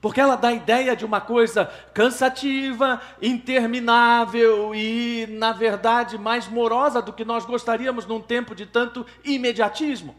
Porque 0.00 0.20
ela 0.20 0.36
dá 0.36 0.48
a 0.48 0.52
ideia 0.52 0.94
de 0.94 1.04
uma 1.04 1.20
coisa 1.20 1.66
cansativa, 1.92 3.02
interminável 3.20 4.72
e, 4.72 5.26
na 5.26 5.50
verdade, 5.50 6.16
mais 6.16 6.46
morosa 6.46 7.02
do 7.02 7.12
que 7.12 7.24
nós 7.24 7.44
gostaríamos 7.44 8.06
num 8.06 8.20
tempo 8.20 8.54
de 8.54 8.64
tanto 8.64 9.04
imediatismo. 9.24 10.14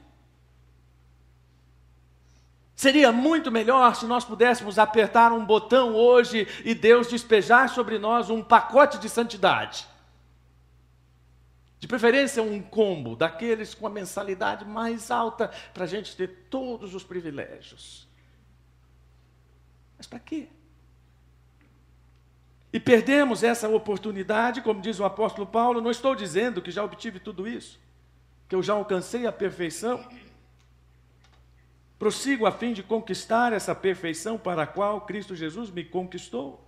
Seria 2.80 3.12
muito 3.12 3.52
melhor 3.52 3.94
se 3.94 4.06
nós 4.06 4.24
pudéssemos 4.24 4.80
apertar 4.80 5.34
um 5.34 5.44
botão 5.44 5.94
hoje 5.94 6.48
e 6.64 6.74
Deus 6.74 7.10
despejar 7.10 7.68
sobre 7.68 8.00
nós 8.00 8.30
um 8.30 8.42
pacote 8.42 8.98
de 9.00 9.10
santidade. 9.10 9.86
De 11.78 11.90
preferência, 11.90 12.42
um 12.42 12.62
combo, 12.62 13.18
daqueles 13.18 13.74
com 13.74 13.86
a 13.86 13.90
mensalidade 13.90 14.64
mais 14.64 15.12
alta, 15.12 15.52
para 15.74 15.84
a 15.84 15.88
gente 15.88 16.16
ter 16.16 16.48
todos 16.50 16.96
os 16.96 17.04
privilégios. 17.04 18.08
Mas 19.98 20.08
para 20.08 20.20
quê? 20.20 20.48
E 22.72 22.80
perdemos 22.80 23.44
essa 23.44 23.68
oportunidade, 23.68 24.62
como 24.62 24.80
diz 24.80 25.02
o 25.02 25.04
apóstolo 25.04 25.46
Paulo. 25.46 25.82
Não 25.82 25.92
estou 25.92 26.16
dizendo 26.16 26.62
que 26.62 26.72
já 26.72 26.82
obtive 26.82 27.20
tudo 27.20 27.46
isso, 27.46 27.78
que 28.48 28.56
eu 28.56 28.64
já 28.64 28.72
alcancei 28.72 29.28
a 29.28 29.34
perfeição. 29.34 30.02
Prossigo 32.00 32.46
a 32.46 32.52
fim 32.52 32.72
de 32.72 32.82
conquistar 32.82 33.52
essa 33.52 33.76
perfeição 33.76 34.38
para 34.38 34.64
a 34.64 34.68
qual 34.68 35.02
Cristo 35.02 35.36
Jesus 35.36 35.70
me 35.70 35.84
conquistou. 35.84 36.66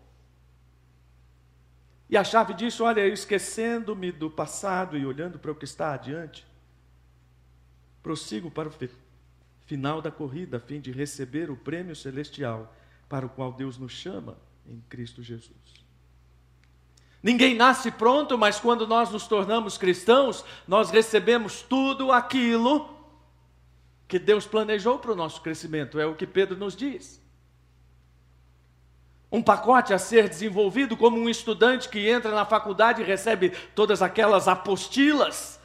E 2.09 2.17
a 2.17 2.23
chave 2.25 2.53
disso, 2.53 2.83
olha, 2.83 3.07
esquecendo-me 3.07 4.11
do 4.11 4.29
passado 4.29 4.97
e 4.97 5.05
olhando 5.05 5.39
para 5.39 5.49
o 5.49 5.55
que 5.55 5.63
está 5.63 5.93
adiante, 5.93 6.45
prossigo 8.03 8.51
para 8.51 8.67
o 8.67 8.73
final 9.65 10.01
da 10.01 10.11
corrida, 10.11 10.57
a 10.57 10.59
fim 10.59 10.81
de 10.81 10.91
receber 10.91 11.49
o 11.49 11.55
prêmio 11.55 11.95
celestial 11.95 12.75
para 13.07 13.25
o 13.25 13.29
qual 13.29 13.53
Deus 13.53 13.77
nos 13.77 13.93
chama 13.93 14.37
em 14.67 14.83
Cristo 14.89 15.23
Jesus. 15.23 15.55
Ninguém 17.23 17.55
nasce 17.55 17.89
pronto, 17.89 18.37
mas 18.37 18.59
quando 18.59 18.85
nós 18.85 19.09
nos 19.09 19.27
tornamos 19.27 19.77
cristãos, 19.77 20.43
nós 20.67 20.89
recebemos 20.89 21.61
tudo 21.61 22.11
aquilo 22.11 23.00
que 24.11 24.19
Deus 24.19 24.45
planejou 24.45 24.99
para 24.99 25.13
o 25.13 25.15
nosso 25.15 25.41
crescimento, 25.41 25.97
é 25.97 26.05
o 26.05 26.13
que 26.13 26.27
Pedro 26.27 26.57
nos 26.57 26.75
diz. 26.75 27.21
Um 29.31 29.41
pacote 29.41 29.93
a 29.93 29.97
ser 29.97 30.27
desenvolvido 30.27 30.97
como 30.97 31.17
um 31.17 31.29
estudante 31.29 31.87
que 31.87 32.09
entra 32.09 32.29
na 32.29 32.43
faculdade 32.43 33.01
e 33.01 33.05
recebe 33.05 33.51
todas 33.73 34.01
aquelas 34.01 34.49
apostilas. 34.49 35.57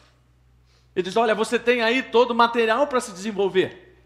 Ele 0.95 1.03
diz: 1.03 1.17
Olha, 1.17 1.35
você 1.35 1.59
tem 1.59 1.83
aí 1.83 2.05
todo 2.05 2.31
o 2.31 2.35
material 2.37 2.87
para 2.87 3.01
se 3.01 3.11
desenvolver. 3.11 3.99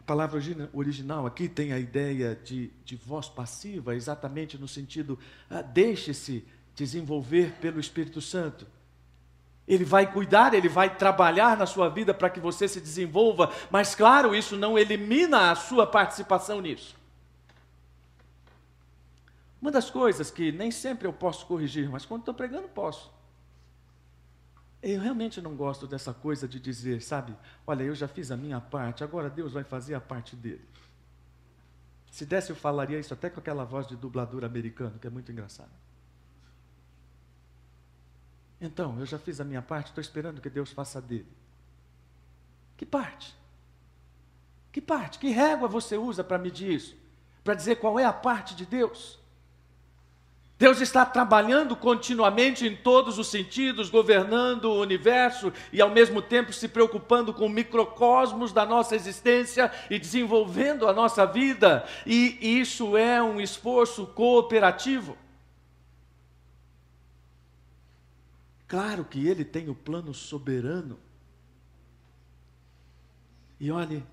A 0.00 0.02
palavra 0.02 0.40
original 0.72 1.26
aqui 1.26 1.48
tem 1.48 1.72
a 1.72 1.78
ideia 1.78 2.34
de, 2.34 2.72
de 2.84 2.96
voz 2.96 3.28
passiva, 3.28 3.94
exatamente 3.94 4.58
no 4.58 4.66
sentido, 4.66 5.16
ah, 5.48 5.62
deixe-se 5.62 6.44
desenvolver 6.78 7.54
pelo 7.60 7.80
Espírito 7.80 8.20
Santo. 8.20 8.64
Ele 9.66 9.84
vai 9.84 10.10
cuidar, 10.10 10.54
ele 10.54 10.68
vai 10.68 10.96
trabalhar 10.96 11.56
na 11.56 11.66
sua 11.66 11.88
vida 11.88 12.14
para 12.14 12.30
que 12.30 12.38
você 12.38 12.68
se 12.68 12.80
desenvolva, 12.80 13.52
mas 13.68 13.94
claro, 13.94 14.34
isso 14.34 14.56
não 14.56 14.78
elimina 14.78 15.50
a 15.50 15.56
sua 15.56 15.86
participação 15.86 16.60
nisso. 16.60 16.96
Uma 19.60 19.72
das 19.72 19.90
coisas 19.90 20.30
que 20.30 20.52
nem 20.52 20.70
sempre 20.70 21.06
eu 21.06 21.12
posso 21.12 21.44
corrigir, 21.46 21.90
mas 21.90 22.06
quando 22.06 22.20
estou 22.20 22.32
pregando, 22.34 22.68
posso. 22.68 23.12
Eu 24.80 25.00
realmente 25.00 25.40
não 25.40 25.56
gosto 25.56 25.86
dessa 25.88 26.14
coisa 26.14 26.46
de 26.46 26.60
dizer, 26.60 27.02
sabe, 27.02 27.34
olha, 27.66 27.82
eu 27.82 27.94
já 27.96 28.06
fiz 28.06 28.30
a 28.30 28.36
minha 28.36 28.60
parte, 28.60 29.02
agora 29.02 29.28
Deus 29.28 29.52
vai 29.52 29.64
fazer 29.64 29.96
a 29.96 30.00
parte 30.00 30.36
dele. 30.36 30.64
Se 32.12 32.24
desse, 32.24 32.50
eu 32.50 32.56
falaria 32.56 33.00
isso 33.00 33.12
até 33.12 33.28
com 33.28 33.40
aquela 33.40 33.64
voz 33.64 33.88
de 33.88 33.96
dublador 33.96 34.44
americano, 34.44 34.98
que 35.00 35.06
é 35.08 35.10
muito 35.10 35.32
engraçado. 35.32 35.87
Então, 38.60 38.98
eu 38.98 39.06
já 39.06 39.18
fiz 39.18 39.40
a 39.40 39.44
minha 39.44 39.62
parte, 39.62 39.88
estou 39.88 40.02
esperando 40.02 40.40
que 40.40 40.50
Deus 40.50 40.72
faça 40.72 40.98
a 40.98 41.00
dele. 41.00 41.28
Que 42.76 42.84
parte? 42.84 43.34
Que 44.72 44.80
parte? 44.80 45.18
Que 45.18 45.28
régua 45.28 45.68
você 45.68 45.96
usa 45.96 46.24
para 46.24 46.38
medir 46.38 46.72
isso? 46.72 46.96
Para 47.44 47.54
dizer 47.54 47.76
qual 47.76 47.98
é 47.98 48.04
a 48.04 48.12
parte 48.12 48.54
de 48.54 48.66
Deus? 48.66 49.18
Deus 50.58 50.80
está 50.80 51.06
trabalhando 51.06 51.76
continuamente 51.76 52.66
em 52.66 52.74
todos 52.74 53.16
os 53.16 53.28
sentidos, 53.28 53.88
governando 53.88 54.64
o 54.64 54.80
universo 54.80 55.52
e 55.72 55.80
ao 55.80 55.88
mesmo 55.88 56.20
tempo 56.20 56.52
se 56.52 56.66
preocupando 56.66 57.32
com 57.32 57.46
o 57.46 57.48
microcosmos 57.48 58.52
da 58.52 58.66
nossa 58.66 58.96
existência 58.96 59.70
e 59.88 60.00
desenvolvendo 60.00 60.88
a 60.88 60.92
nossa 60.92 61.24
vida, 61.24 61.86
e 62.04 62.36
isso 62.40 62.96
é 62.96 63.22
um 63.22 63.40
esforço 63.40 64.04
cooperativo. 64.06 65.16
Claro 68.68 69.04
que 69.04 69.26
ele 69.26 69.44
tem 69.44 69.68
o 69.68 69.74
plano 69.74 70.14
soberano. 70.14 71.00
E 73.58 73.72
olhe, 73.72 74.04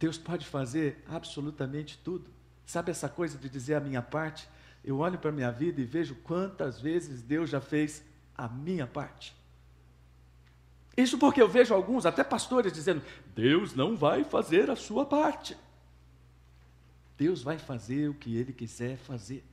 Deus 0.00 0.18
pode 0.18 0.44
fazer 0.44 1.04
absolutamente 1.06 1.98
tudo. 2.02 2.30
Sabe 2.66 2.90
essa 2.90 3.08
coisa 3.08 3.38
de 3.38 3.48
dizer 3.48 3.74
a 3.74 3.80
minha 3.80 4.02
parte? 4.02 4.48
eu 4.84 4.98
olho 4.98 5.18
para 5.18 5.30
a 5.30 5.32
minha 5.32 5.50
vida 5.50 5.80
e 5.80 5.84
vejo 5.84 6.14
quantas 6.16 6.80
vezes 6.80 7.22
Deus 7.22 7.50
já 7.50 7.60
fez 7.60 8.02
a 8.34 8.48
minha 8.48 8.86
parte. 8.86 9.36
Isso 10.96 11.18
porque 11.18 11.40
eu 11.40 11.48
vejo 11.48 11.74
alguns, 11.74 12.06
até 12.06 12.24
pastores, 12.24 12.72
dizendo: 12.72 13.02
Deus 13.34 13.74
não 13.74 13.96
vai 13.96 14.24
fazer 14.24 14.70
a 14.70 14.76
sua 14.76 15.04
parte. 15.04 15.56
Deus 17.16 17.42
vai 17.42 17.58
fazer 17.58 18.08
o 18.08 18.14
que 18.14 18.36
Ele 18.36 18.52
quiser 18.52 18.96
fazer. 18.96 19.44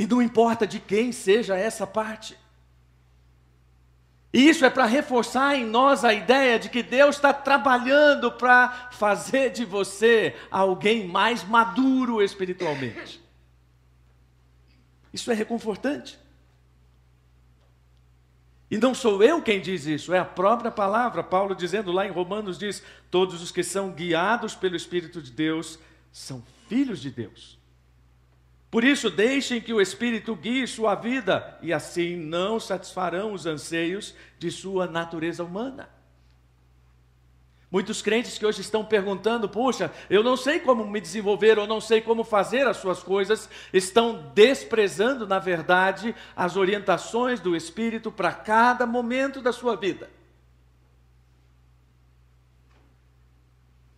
E 0.00 0.06
não 0.06 0.22
importa 0.22 0.66
de 0.66 0.80
quem 0.80 1.12
seja 1.12 1.58
essa 1.58 1.86
parte. 1.86 2.34
E 4.32 4.48
isso 4.48 4.64
é 4.64 4.70
para 4.70 4.86
reforçar 4.86 5.54
em 5.56 5.66
nós 5.66 6.06
a 6.06 6.14
ideia 6.14 6.58
de 6.58 6.70
que 6.70 6.82
Deus 6.82 7.16
está 7.16 7.34
trabalhando 7.34 8.32
para 8.32 8.88
fazer 8.92 9.50
de 9.50 9.66
você 9.66 10.34
alguém 10.50 11.06
mais 11.06 11.44
maduro 11.44 12.22
espiritualmente. 12.22 13.20
Isso 15.12 15.30
é 15.30 15.34
reconfortante. 15.34 16.18
E 18.70 18.78
não 18.78 18.94
sou 18.94 19.22
eu 19.22 19.42
quem 19.42 19.60
diz 19.60 19.84
isso, 19.84 20.14
é 20.14 20.18
a 20.18 20.24
própria 20.24 20.70
palavra. 20.70 21.22
Paulo 21.22 21.54
dizendo 21.54 21.92
lá 21.92 22.06
em 22.06 22.10
Romanos 22.10 22.56
diz: 22.56 22.82
todos 23.10 23.42
os 23.42 23.52
que 23.52 23.62
são 23.62 23.90
guiados 23.90 24.54
pelo 24.54 24.76
Espírito 24.76 25.20
de 25.20 25.30
Deus 25.30 25.78
são 26.10 26.42
filhos 26.70 27.02
de 27.02 27.10
Deus. 27.10 27.59
Por 28.70 28.84
isso, 28.84 29.10
deixem 29.10 29.60
que 29.60 29.72
o 29.72 29.80
Espírito 29.80 30.36
guie 30.36 30.66
sua 30.66 30.94
vida, 30.94 31.58
e 31.60 31.72
assim 31.72 32.16
não 32.16 32.60
satisfarão 32.60 33.32
os 33.32 33.44
anseios 33.44 34.14
de 34.38 34.50
sua 34.50 34.86
natureza 34.86 35.42
humana. 35.42 35.88
Muitos 37.68 38.00
crentes 38.00 38.38
que 38.38 38.46
hoje 38.46 38.60
estão 38.60 38.84
perguntando, 38.84 39.48
puxa, 39.48 39.92
eu 40.08 40.22
não 40.22 40.36
sei 40.36 40.60
como 40.60 40.86
me 40.86 41.00
desenvolver, 41.00 41.58
ou 41.58 41.66
não 41.66 41.80
sei 41.80 42.00
como 42.00 42.22
fazer 42.22 42.66
as 42.66 42.76
suas 42.76 43.02
coisas, 43.02 43.48
estão 43.72 44.30
desprezando, 44.34 45.26
na 45.26 45.38
verdade, 45.38 46.14
as 46.36 46.56
orientações 46.56 47.40
do 47.40 47.56
Espírito 47.56 48.10
para 48.10 48.32
cada 48.32 48.86
momento 48.86 49.40
da 49.40 49.52
sua 49.52 49.76
vida. 49.76 50.10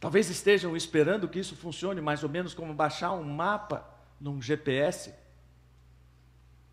Talvez 0.01 0.29
estejam 0.29 0.77
esperando 0.77 1.29
que 1.29 1.39
isso 1.39 1.57
funcione 1.57 2.01
mais 2.01 2.23
ou 2.23 2.29
menos 2.29 2.55
como 2.55 2.75
baixar 2.75 3.13
um 3.13 3.23
mapa 3.23 3.92
num 4.23 4.41
GPS. 4.41 5.13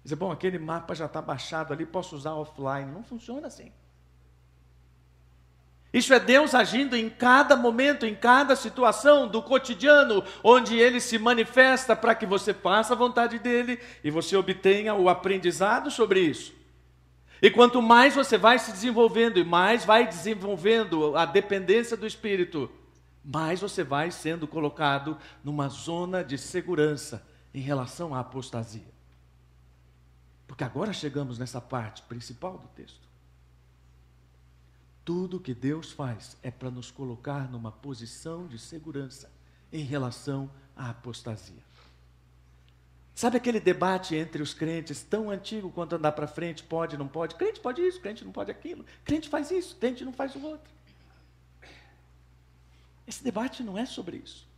Dizer, 0.03 0.15
bom, 0.15 0.31
aquele 0.31 0.59
mapa 0.59 0.93
já 0.93 1.07
está 1.07 1.21
baixado 1.21 1.73
ali, 1.73 1.85
posso 1.85 2.15
usar 2.15 2.35
offline. 2.35 2.91
Não 2.91 3.03
funciona 3.03 3.47
assim. 3.47 3.71
Isso 5.91 6.13
é 6.13 6.19
Deus 6.19 6.53
agindo 6.53 6.95
em 6.95 7.09
cada 7.09 7.55
momento, 7.55 8.05
em 8.05 8.13
cada 8.13 8.55
situação 8.55 9.27
do 9.27 9.41
cotidiano, 9.41 10.23
onde 10.43 10.77
Ele 10.77 11.01
se 11.01 11.17
manifesta 11.17 11.95
para 11.95 12.13
que 12.13 12.27
você 12.27 12.53
faça 12.53 12.93
a 12.93 12.97
vontade 12.97 13.39
dEle 13.39 13.79
e 14.03 14.12
você 14.12 14.35
obtenha 14.35 14.93
o 14.93 15.09
aprendizado 15.09 15.89
sobre 15.89 16.19
isso. 16.19 16.53
E 17.41 17.49
quanto 17.49 17.81
mais 17.81 18.13
você 18.13 18.38
vai 18.38 18.59
se 18.59 18.71
desenvolvendo 18.71 19.39
e 19.39 19.43
mais 19.43 19.83
vai 19.83 20.05
desenvolvendo 20.05 21.17
a 21.17 21.25
dependência 21.25 21.97
do 21.97 22.05
Espírito, 22.05 22.69
mais 23.23 23.59
você 23.59 23.83
vai 23.83 24.12
sendo 24.12 24.47
colocado 24.47 25.17
numa 25.43 25.69
zona 25.69 26.23
de 26.23 26.38
segurança, 26.38 27.25
em 27.53 27.62
relação 27.62 28.13
à 28.13 28.19
apostasia. 28.19 28.91
Porque 30.47 30.63
agora 30.63 30.91
chegamos 30.91 31.38
nessa 31.38 31.62
parte 31.62 32.01
principal 32.03 32.57
do 32.57 32.67
texto. 32.69 33.07
Tudo 35.05 35.39
que 35.39 35.53
Deus 35.53 35.91
faz 35.91 36.38
é 36.43 36.51
para 36.51 36.69
nos 36.69 36.91
colocar 36.91 37.49
numa 37.49 37.71
posição 37.71 38.47
de 38.47 38.59
segurança 38.59 39.31
em 39.71 39.83
relação 39.83 40.49
à 40.75 40.89
apostasia. 40.89 41.69
Sabe 43.13 43.38
aquele 43.38 43.59
debate 43.59 44.15
entre 44.15 44.41
os 44.41 44.53
crentes 44.53 45.03
tão 45.03 45.29
antigo 45.29 45.69
quanto 45.69 45.95
andar 45.95 46.13
para 46.13 46.25
frente, 46.25 46.63
pode, 46.63 46.97
não 46.97 47.07
pode? 47.07 47.35
Crente 47.35 47.59
pode 47.59 47.81
isso, 47.81 47.99
crente 47.99 48.23
não 48.23 48.31
pode 48.31 48.49
aquilo. 48.49 48.85
Crente 49.03 49.27
faz 49.27 49.51
isso, 49.51 49.75
crente 49.75 50.05
não 50.05 50.13
faz 50.13 50.35
o 50.35 50.41
outro. 50.41 50.71
Esse 53.05 53.23
debate 53.23 53.62
não 53.62 53.77
é 53.77 53.85
sobre 53.85 54.17
isso. 54.17 54.48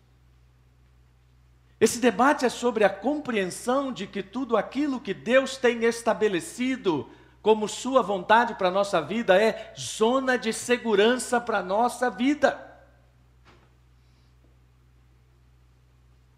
Esse 1.81 1.99
debate 1.99 2.45
é 2.45 2.49
sobre 2.49 2.83
a 2.83 2.89
compreensão 2.91 3.91
de 3.91 4.05
que 4.05 4.21
tudo 4.21 4.55
aquilo 4.55 5.01
que 5.01 5.15
Deus 5.15 5.57
tem 5.57 5.83
estabelecido 5.83 7.09
como 7.41 7.67
sua 7.67 8.03
vontade 8.03 8.53
para 8.53 8.67
a 8.67 8.71
nossa 8.71 9.01
vida 9.01 9.41
é 9.41 9.73
zona 9.75 10.37
de 10.37 10.53
segurança 10.53 11.41
para 11.41 11.57
a 11.57 11.63
nossa 11.63 12.07
vida. 12.11 12.69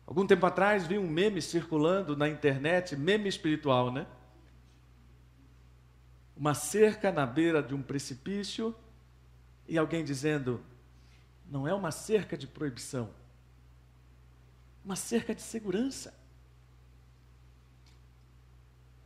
Algum 0.08 0.25
tempo 0.25 0.45
atrás 0.45 0.88
vi 0.88 0.97
um 0.97 1.10
meme 1.10 1.41
circulando 1.41 2.15
na 2.15 2.29
internet, 2.29 2.95
meme 2.95 3.27
espiritual, 3.27 3.91
né? 3.91 4.08
Uma 6.38 6.53
cerca 6.53 7.12
na 7.12 7.25
beira 7.25 7.62
de 7.62 7.75
um 7.75 7.82
precipício 7.82 8.73
e 9.67 9.77
alguém 9.77 10.06
dizendo: 10.06 10.62
não 11.45 11.67
é 11.67 11.73
uma 11.73 11.91
cerca 11.91 12.38
de 12.38 12.47
proibição, 12.47 13.10
uma 14.84 14.96
cerca 14.96 15.34
de 15.34 15.41
segurança. 15.41 16.13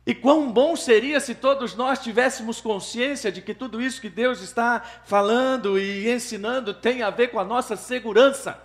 E 0.08 0.14
quão 0.14 0.50
bom 0.50 0.74
seria 0.74 1.20
se 1.20 1.34
todos 1.34 1.74
nós 1.74 1.98
tivéssemos 1.98 2.62
consciência 2.62 3.30
de 3.30 3.42
que 3.42 3.52
tudo 3.52 3.80
isso 3.80 4.00
que 4.00 4.08
Deus 4.08 4.40
está 4.40 4.80
falando 5.04 5.78
e 5.78 6.10
ensinando 6.10 6.72
tem 6.72 7.02
a 7.02 7.10
ver 7.10 7.28
com 7.28 7.38
a 7.38 7.44
nossa 7.44 7.76
segurança, 7.76 8.58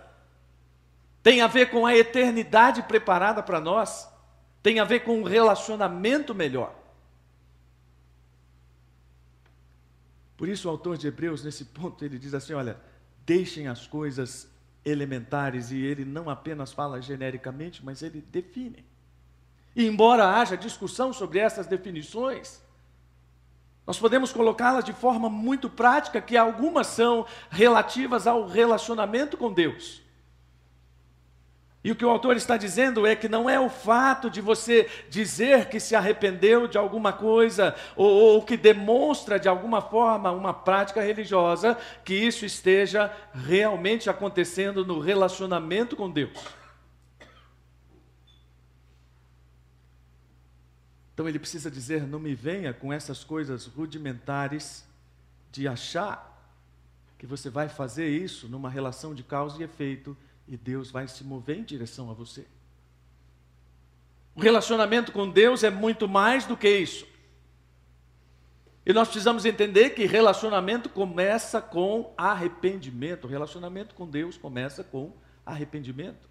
tem 1.22 1.42
a 1.42 1.46
ver 1.46 1.70
com 1.70 1.84
a 1.84 1.94
eternidade 1.94 2.82
preparada 2.84 3.42
para 3.42 3.60
nós, 3.60 4.08
tem 4.62 4.80
a 4.80 4.84
ver 4.84 5.00
com 5.00 5.20
um 5.20 5.22
relacionamento 5.22 6.34
melhor. 6.34 6.74
Por 10.34 10.48
isso, 10.48 10.66
o 10.66 10.70
autor 10.70 10.96
de 10.96 11.06
Hebreus, 11.06 11.44
nesse 11.44 11.66
ponto, 11.66 12.04
ele 12.04 12.18
diz 12.18 12.32
assim: 12.32 12.54
olha, 12.54 12.80
deixem 13.24 13.68
as 13.68 13.86
coisas 13.86 14.48
elementares, 14.84 15.70
e 15.70 15.78
ele 15.78 16.04
não 16.04 16.28
apenas 16.28 16.72
fala 16.72 17.00
genericamente, 17.00 17.84
mas 17.84 18.02
ele 18.02 18.20
define. 18.20 18.84
E 19.74 19.86
embora 19.86 20.38
haja 20.38 20.56
discussão 20.56 21.12
sobre 21.12 21.38
essas 21.38 21.66
definições, 21.66 22.62
nós 23.86 23.98
podemos 23.98 24.32
colocá-las 24.32 24.84
de 24.84 24.92
forma 24.92 25.28
muito 25.28 25.68
prática, 25.68 26.20
que 26.20 26.36
algumas 26.36 26.86
são 26.86 27.26
relativas 27.50 28.26
ao 28.26 28.46
relacionamento 28.46 29.36
com 29.36 29.52
Deus. 29.52 30.03
E 31.84 31.92
o 31.92 31.94
que 31.94 32.04
o 32.04 32.08
autor 32.08 32.34
está 32.34 32.56
dizendo 32.56 33.06
é 33.06 33.14
que 33.14 33.28
não 33.28 33.48
é 33.48 33.60
o 33.60 33.68
fato 33.68 34.30
de 34.30 34.40
você 34.40 34.88
dizer 35.10 35.68
que 35.68 35.78
se 35.78 35.94
arrependeu 35.94 36.66
de 36.66 36.78
alguma 36.78 37.12
coisa, 37.12 37.76
ou, 37.94 38.10
ou, 38.10 38.42
que 38.42 38.56
demonstra 38.56 39.38
de 39.38 39.50
alguma 39.50 39.82
forma 39.82 40.32
uma 40.32 40.54
prática 40.54 41.02
religiosa, 41.02 41.76
que 42.02 42.14
isso 42.14 42.46
esteja 42.46 43.14
realmente 43.34 44.08
acontecendo 44.08 44.82
no 44.82 44.98
relacionamento 44.98 45.94
com 45.94 46.10
Deus. 46.10 46.32
Então 51.12 51.28
ele 51.28 51.38
precisa 51.38 51.70
dizer: 51.70 52.06
não 52.06 52.18
me 52.18 52.34
venha 52.34 52.72
com 52.72 52.94
essas 52.94 53.22
coisas 53.22 53.66
rudimentares 53.66 54.86
de 55.52 55.68
achar 55.68 56.32
que 57.18 57.26
você 57.26 57.50
vai 57.50 57.68
fazer 57.68 58.08
isso 58.08 58.48
numa 58.48 58.70
relação 58.70 59.14
de 59.14 59.22
causa 59.22 59.60
e 59.60 59.64
efeito 59.64 60.16
e 60.46 60.56
Deus 60.56 60.90
vai 60.90 61.08
se 61.08 61.24
mover 61.24 61.58
em 61.58 61.64
direção 61.64 62.10
a 62.10 62.14
você. 62.14 62.46
O 64.34 64.40
relacionamento 64.40 65.12
com 65.12 65.28
Deus 65.28 65.62
é 65.62 65.70
muito 65.70 66.08
mais 66.08 66.44
do 66.44 66.56
que 66.56 66.68
isso. 66.68 67.06
E 68.86 68.92
nós 68.92 69.08
precisamos 69.08 69.46
entender 69.46 69.90
que 69.90 70.04
relacionamento 70.04 70.88
começa 70.88 71.60
com 71.60 72.12
arrependimento. 72.16 73.24
O 73.24 73.30
relacionamento 73.30 73.94
com 73.94 74.06
Deus 74.06 74.36
começa 74.36 74.84
com 74.84 75.12
arrependimento. 75.46 76.28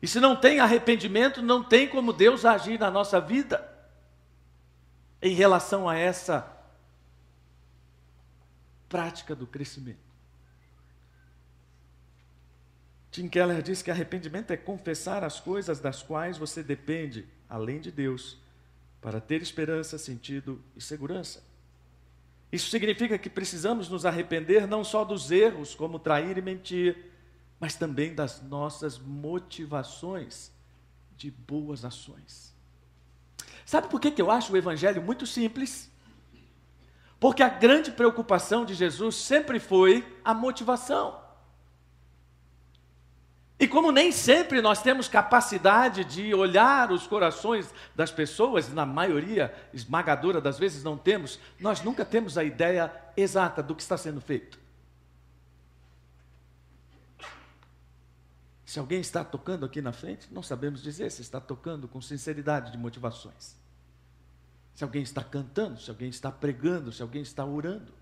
E 0.00 0.08
se 0.08 0.18
não 0.18 0.34
tem 0.34 0.58
arrependimento, 0.58 1.40
não 1.40 1.62
tem 1.62 1.86
como 1.86 2.12
Deus 2.12 2.44
agir 2.44 2.78
na 2.78 2.90
nossa 2.90 3.20
vida 3.20 3.70
em 5.20 5.32
relação 5.32 5.88
a 5.88 5.96
essa 5.96 6.50
prática 8.88 9.36
do 9.36 9.46
crescimento. 9.46 10.11
Tim 13.12 13.28
Keller 13.28 13.60
diz 13.60 13.82
que 13.82 13.90
arrependimento 13.90 14.52
é 14.52 14.56
confessar 14.56 15.22
as 15.22 15.38
coisas 15.38 15.78
das 15.78 16.02
quais 16.02 16.38
você 16.38 16.62
depende, 16.62 17.28
além 17.46 17.78
de 17.78 17.92
Deus, 17.92 18.38
para 19.02 19.20
ter 19.20 19.42
esperança, 19.42 19.98
sentido 19.98 20.58
e 20.74 20.80
segurança. 20.80 21.44
Isso 22.50 22.70
significa 22.70 23.18
que 23.18 23.28
precisamos 23.28 23.90
nos 23.90 24.06
arrepender 24.06 24.66
não 24.66 24.82
só 24.82 25.04
dos 25.04 25.30
erros, 25.30 25.74
como 25.74 25.98
trair 25.98 26.38
e 26.38 26.42
mentir, 26.42 27.12
mas 27.60 27.76
também 27.76 28.14
das 28.14 28.40
nossas 28.40 28.98
motivações 28.98 30.50
de 31.14 31.30
boas 31.30 31.84
ações. 31.84 32.54
Sabe 33.66 33.88
por 33.88 34.00
que, 34.00 34.10
que 34.10 34.22
eu 34.22 34.30
acho 34.30 34.54
o 34.54 34.56
Evangelho 34.56 35.02
muito 35.02 35.26
simples? 35.26 35.90
Porque 37.20 37.42
a 37.42 37.48
grande 37.50 37.90
preocupação 37.90 38.64
de 38.64 38.72
Jesus 38.72 39.16
sempre 39.16 39.60
foi 39.60 40.02
a 40.24 40.32
motivação. 40.32 41.21
E 43.62 43.68
como 43.68 43.92
nem 43.92 44.10
sempre 44.10 44.60
nós 44.60 44.82
temos 44.82 45.06
capacidade 45.06 46.04
de 46.04 46.34
olhar 46.34 46.90
os 46.90 47.06
corações 47.06 47.72
das 47.94 48.10
pessoas, 48.10 48.68
na 48.68 48.84
maioria 48.84 49.54
esmagadora 49.72 50.40
das 50.40 50.58
vezes 50.58 50.82
não 50.82 50.98
temos, 50.98 51.38
nós 51.60 51.80
nunca 51.80 52.04
temos 52.04 52.36
a 52.36 52.42
ideia 52.42 52.92
exata 53.16 53.62
do 53.62 53.76
que 53.76 53.82
está 53.82 53.96
sendo 53.96 54.20
feito. 54.20 54.58
Se 58.66 58.80
alguém 58.80 59.00
está 59.00 59.22
tocando 59.22 59.64
aqui 59.64 59.80
na 59.80 59.92
frente, 59.92 60.26
não 60.32 60.42
sabemos 60.42 60.82
dizer 60.82 61.12
se 61.12 61.22
está 61.22 61.40
tocando 61.40 61.86
com 61.86 62.00
sinceridade 62.00 62.72
de 62.72 62.78
motivações. 62.78 63.54
Se 64.74 64.82
alguém 64.82 65.04
está 65.04 65.22
cantando, 65.22 65.80
se 65.80 65.88
alguém 65.88 66.08
está 66.08 66.32
pregando, 66.32 66.90
se 66.90 67.00
alguém 67.00 67.22
está 67.22 67.44
orando. 67.44 67.92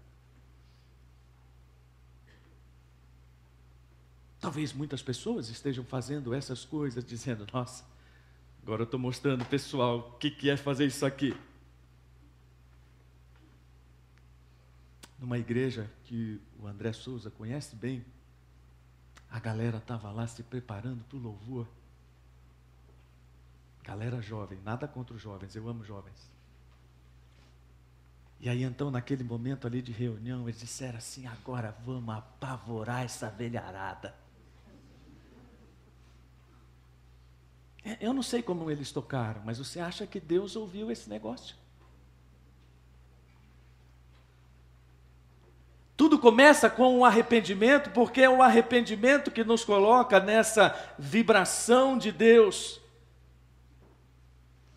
Talvez 4.40 4.72
muitas 4.72 5.02
pessoas 5.02 5.50
estejam 5.50 5.84
fazendo 5.84 6.32
essas 6.32 6.64
coisas, 6.64 7.04
dizendo: 7.04 7.46
Nossa, 7.52 7.84
agora 8.62 8.82
eu 8.82 8.84
estou 8.84 8.98
mostrando 8.98 9.44
pessoal 9.44 9.98
o 9.98 10.18
que, 10.18 10.30
que 10.30 10.48
é 10.48 10.56
fazer 10.56 10.86
isso 10.86 11.04
aqui. 11.04 11.36
Numa 15.18 15.36
igreja 15.36 15.90
que 16.04 16.40
o 16.58 16.66
André 16.66 16.94
Souza 16.94 17.30
conhece 17.30 17.76
bem, 17.76 18.02
a 19.30 19.38
galera 19.38 19.76
estava 19.76 20.10
lá 20.10 20.26
se 20.26 20.42
preparando 20.42 21.04
para 21.04 21.18
o 21.18 21.20
louvor. 21.20 21.68
Galera 23.84 24.22
jovem, 24.22 24.58
nada 24.64 24.88
contra 24.88 25.14
os 25.14 25.20
jovens, 25.20 25.54
eu 25.54 25.68
amo 25.68 25.84
jovens. 25.84 26.30
E 28.40 28.48
aí 28.48 28.62
então, 28.62 28.90
naquele 28.90 29.22
momento 29.22 29.66
ali 29.66 29.82
de 29.82 29.92
reunião, 29.92 30.48
eles 30.48 30.60
disseram 30.60 30.96
assim: 30.96 31.26
agora 31.26 31.76
vamos 31.84 32.14
apavorar 32.14 33.04
essa 33.04 33.28
velharada. 33.28 34.14
Eu 38.00 38.12
não 38.12 38.22
sei 38.22 38.42
como 38.42 38.70
eles 38.70 38.92
tocaram, 38.92 39.40
mas 39.44 39.58
você 39.58 39.80
acha 39.80 40.06
que 40.06 40.20
Deus 40.20 40.56
ouviu 40.56 40.90
esse 40.90 41.08
negócio? 41.08 41.56
Tudo 45.96 46.18
começa 46.18 46.70
com 46.70 46.98
o 46.98 47.04
arrependimento, 47.04 47.90
porque 47.90 48.22
é 48.22 48.30
o 48.30 48.42
arrependimento 48.42 49.30
que 49.30 49.44
nos 49.44 49.64
coloca 49.64 50.18
nessa 50.18 50.74
vibração 50.98 51.98
de 51.98 52.10
Deus, 52.10 52.80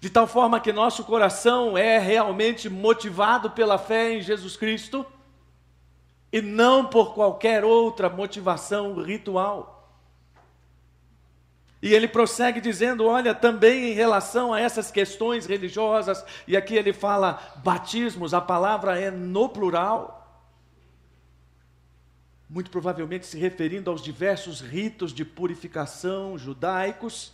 de 0.02 0.10
tal 0.10 0.28
forma 0.28 0.60
que 0.60 0.74
nosso 0.74 1.06
coração 1.06 1.78
é 1.78 1.98
realmente 1.98 2.70
motivado 2.70 3.52
pela 3.52 3.78
fé 3.78 4.16
em 4.16 4.22
Jesus 4.22 4.58
Cristo 4.58 5.06
e 6.30 6.42
não 6.42 6.88
por 6.88 7.14
qualquer 7.14 7.64
outra 7.64 8.10
motivação 8.10 9.02
ritual. 9.02 9.73
E 11.84 11.94
ele 11.94 12.08
prossegue 12.08 12.62
dizendo: 12.62 13.06
olha, 13.06 13.36
também 13.36 13.92
em 13.92 13.94
relação 13.94 14.54
a 14.54 14.60
essas 14.62 14.90
questões 14.90 15.46
religiosas, 15.46 16.24
e 16.48 16.56
aqui 16.56 16.76
ele 16.76 16.94
fala 16.94 17.34
batismos, 17.58 18.34
a 18.34 18.40
palavra 18.40 18.98
é 18.98 19.12
no 19.12 19.50
plural. 19.50 20.22
Muito 22.50 22.72
provavelmente 22.72 23.26
se 23.26 23.38
referindo 23.38 23.92
aos 23.92 24.02
diversos 24.02 24.62
ritos 24.62 25.12
de 25.12 25.26
purificação 25.26 26.38
judaicos 26.38 27.34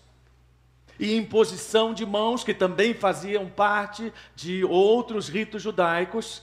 e 1.00 1.16
imposição 1.16 1.94
de 1.94 2.04
mãos, 2.04 2.44
que 2.44 2.54
também 2.56 2.96
faziam 2.96 3.48
parte 3.48 4.12
de 4.36 4.66
outros 4.66 5.30
ritos 5.30 5.62
judaicos. 5.62 6.42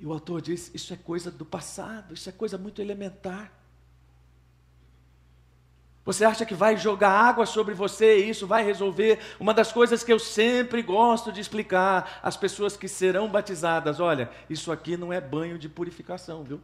E 0.00 0.04
o 0.04 0.12
autor 0.12 0.42
diz: 0.42 0.68
isso 0.74 0.92
é 0.92 0.96
coisa 0.96 1.30
do 1.30 1.44
passado, 1.44 2.12
isso 2.12 2.28
é 2.28 2.32
coisa 2.32 2.58
muito 2.58 2.82
elementar. 2.82 3.52
Você 6.06 6.24
acha 6.24 6.46
que 6.46 6.54
vai 6.54 6.76
jogar 6.76 7.10
água 7.10 7.44
sobre 7.44 7.74
você 7.74 8.20
e 8.20 8.30
isso 8.30 8.46
vai 8.46 8.64
resolver? 8.64 9.18
Uma 9.40 9.52
das 9.52 9.72
coisas 9.72 10.04
que 10.04 10.12
eu 10.12 10.20
sempre 10.20 10.80
gosto 10.80 11.32
de 11.32 11.40
explicar 11.40 12.20
às 12.22 12.36
pessoas 12.36 12.76
que 12.76 12.86
serão 12.86 13.28
batizadas: 13.28 13.98
olha, 13.98 14.30
isso 14.48 14.70
aqui 14.70 14.96
não 14.96 15.12
é 15.12 15.20
banho 15.20 15.58
de 15.58 15.68
purificação, 15.68 16.44
viu? 16.44 16.60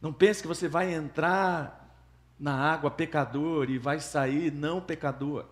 Não 0.00 0.10
pense 0.10 0.40
que 0.40 0.48
você 0.48 0.66
vai 0.66 0.94
entrar 0.94 1.94
na 2.40 2.54
água 2.54 2.90
pecador 2.90 3.68
e 3.68 3.76
vai 3.76 4.00
sair 4.00 4.50
não 4.50 4.80
pecador. 4.80 5.44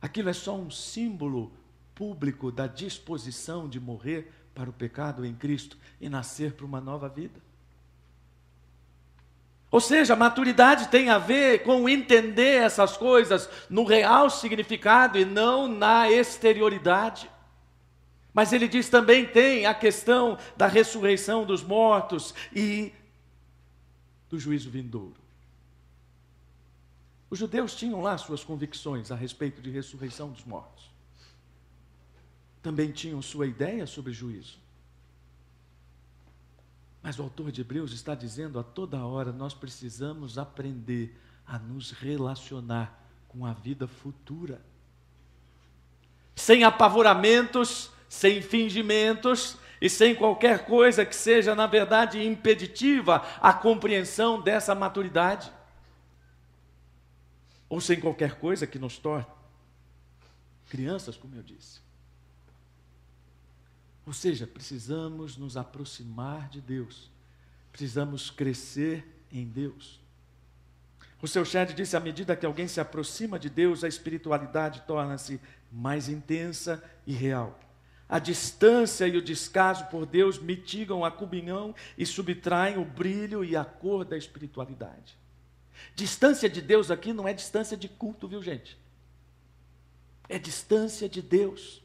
Aquilo 0.00 0.30
é 0.30 0.32
só 0.32 0.56
um 0.56 0.70
símbolo 0.70 1.52
público 1.94 2.50
da 2.50 2.66
disposição 2.66 3.68
de 3.68 3.78
morrer 3.78 4.32
para 4.54 4.70
o 4.70 4.72
pecado 4.72 5.26
em 5.26 5.34
Cristo 5.34 5.76
e 6.00 6.08
nascer 6.08 6.54
para 6.54 6.64
uma 6.64 6.80
nova 6.80 7.06
vida. 7.06 7.51
Ou 9.72 9.80
seja, 9.80 10.14
maturidade 10.14 10.88
tem 10.88 11.08
a 11.08 11.16
ver 11.16 11.62
com 11.62 11.88
entender 11.88 12.62
essas 12.62 12.94
coisas 12.94 13.48
no 13.70 13.84
real 13.84 14.28
significado 14.28 15.18
e 15.18 15.24
não 15.24 15.66
na 15.66 16.10
exterioridade. 16.10 17.30
Mas 18.34 18.52
ele 18.52 18.68
diz 18.68 18.90
também 18.90 19.24
tem 19.24 19.64
a 19.64 19.72
questão 19.72 20.38
da 20.58 20.66
ressurreição 20.66 21.46
dos 21.46 21.62
mortos 21.62 22.34
e 22.54 22.92
do 24.28 24.38
juízo 24.38 24.70
vindouro. 24.70 25.16
Os 27.30 27.38
judeus 27.38 27.74
tinham 27.74 28.02
lá 28.02 28.18
suas 28.18 28.44
convicções 28.44 29.10
a 29.10 29.14
respeito 29.14 29.62
de 29.62 29.70
ressurreição 29.70 30.30
dos 30.30 30.44
mortos. 30.44 30.90
Também 32.62 32.92
tinham 32.92 33.22
sua 33.22 33.46
ideia 33.46 33.86
sobre 33.86 34.12
juízo. 34.12 34.58
Mas 37.02 37.18
o 37.18 37.22
autor 37.22 37.50
de 37.50 37.62
Hebreus 37.62 37.92
está 37.92 38.14
dizendo 38.14 38.58
a 38.58 38.62
toda 38.62 39.04
hora 39.04 39.32
nós 39.32 39.54
precisamos 39.54 40.38
aprender 40.38 41.18
a 41.46 41.58
nos 41.58 41.90
relacionar 41.90 43.02
com 43.28 43.44
a 43.44 43.52
vida 43.52 43.88
futura. 43.88 44.60
Sem 46.36 46.64
apavoramentos, 46.64 47.90
sem 48.08 48.40
fingimentos 48.40 49.56
e 49.80 49.90
sem 49.90 50.14
qualquer 50.14 50.64
coisa 50.64 51.04
que 51.04 51.16
seja, 51.16 51.54
na 51.54 51.66
verdade, 51.66 52.24
impeditiva 52.24 53.16
à 53.40 53.52
compreensão 53.52 54.40
dessa 54.40 54.74
maturidade. 54.74 55.52
ou 57.68 57.80
sem 57.80 57.98
qualquer 57.98 58.38
coisa 58.38 58.66
que 58.66 58.78
nos 58.78 58.98
torne 58.98 59.24
crianças, 60.68 61.16
como 61.16 61.34
eu 61.34 61.42
disse. 61.42 61.80
Ou 64.04 64.12
seja, 64.12 64.46
precisamos 64.46 65.36
nos 65.36 65.56
aproximar 65.56 66.48
de 66.48 66.60
Deus, 66.60 67.10
precisamos 67.70 68.30
crescer 68.30 69.06
em 69.30 69.46
Deus. 69.46 70.00
O 71.20 71.28
seu 71.28 71.44
Chad 71.44 71.72
disse: 71.72 71.96
à 71.96 72.00
medida 72.00 72.34
que 72.34 72.44
alguém 72.44 72.66
se 72.66 72.80
aproxima 72.80 73.38
de 73.38 73.48
Deus, 73.48 73.84
a 73.84 73.88
espiritualidade 73.88 74.82
torna-se 74.86 75.40
mais 75.70 76.08
intensa 76.08 76.82
e 77.06 77.12
real. 77.12 77.58
A 78.08 78.18
distância 78.18 79.06
e 79.06 79.16
o 79.16 79.22
descaso 79.22 79.86
por 79.86 80.04
Deus 80.04 80.38
mitigam 80.38 81.04
a 81.04 81.10
comunhão 81.10 81.74
e 81.96 82.04
subtraem 82.04 82.76
o 82.76 82.84
brilho 82.84 83.42
e 83.42 83.56
a 83.56 83.64
cor 83.64 84.04
da 84.04 84.18
espiritualidade. 84.18 85.16
Distância 85.94 86.48
de 86.48 86.60
Deus 86.60 86.90
aqui 86.90 87.12
não 87.12 87.26
é 87.26 87.32
distância 87.32 87.76
de 87.76 87.88
culto, 87.88 88.28
viu 88.28 88.42
gente? 88.42 88.78
É 90.28 90.38
distância 90.38 91.08
de 91.08 91.22
Deus. 91.22 91.81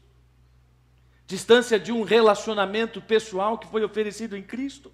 Distância 1.28 1.78
de 1.78 1.92
um 1.92 2.04
relacionamento 2.04 3.02
pessoal 3.02 3.58
que 3.58 3.66
foi 3.66 3.84
oferecido 3.84 4.34
em 4.34 4.42
Cristo. 4.42 4.90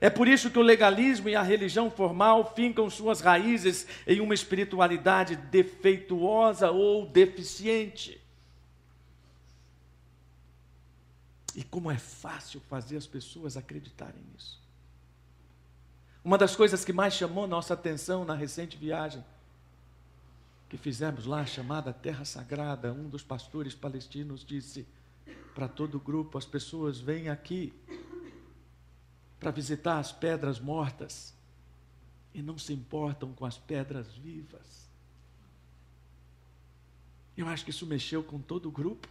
É 0.00 0.08
por 0.08 0.28
isso 0.28 0.48
que 0.48 0.60
o 0.60 0.62
legalismo 0.62 1.28
e 1.28 1.34
a 1.34 1.42
religião 1.42 1.90
formal 1.90 2.54
fincam 2.54 2.88
suas 2.88 3.20
raízes 3.20 3.84
em 4.06 4.20
uma 4.20 4.32
espiritualidade 4.32 5.34
defeituosa 5.34 6.70
ou 6.70 7.04
deficiente. 7.08 8.20
E 11.56 11.64
como 11.64 11.90
é 11.90 11.98
fácil 11.98 12.60
fazer 12.60 12.96
as 12.96 13.06
pessoas 13.06 13.56
acreditarem 13.56 14.22
nisso. 14.32 14.62
Uma 16.24 16.38
das 16.38 16.54
coisas 16.54 16.84
que 16.84 16.92
mais 16.92 17.12
chamou 17.14 17.48
nossa 17.48 17.74
atenção 17.74 18.24
na 18.24 18.36
recente 18.36 18.76
viagem 18.76 19.24
que 20.68 20.76
fizemos 20.76 21.26
lá, 21.26 21.44
chamada 21.44 21.92
Terra 21.92 22.24
Sagrada, 22.24 22.92
um 22.92 23.08
dos 23.08 23.24
pastores 23.24 23.74
palestinos 23.74 24.44
disse 24.44 24.86
para 25.54 25.68
todo 25.68 25.96
o 25.96 26.00
grupo: 26.00 26.36
as 26.36 26.44
pessoas 26.44 26.98
vêm 26.98 27.28
aqui 27.28 27.72
para 29.38 29.50
visitar 29.50 29.98
as 29.98 30.10
pedras 30.10 30.58
mortas 30.58 31.34
e 32.32 32.42
não 32.42 32.58
se 32.58 32.72
importam 32.72 33.32
com 33.32 33.44
as 33.44 33.56
pedras 33.56 34.12
vivas. 34.14 34.88
Eu 37.36 37.48
acho 37.48 37.64
que 37.64 37.70
isso 37.70 37.86
mexeu 37.86 38.22
com 38.22 38.40
todo 38.40 38.66
o 38.66 38.72
grupo. 38.72 39.08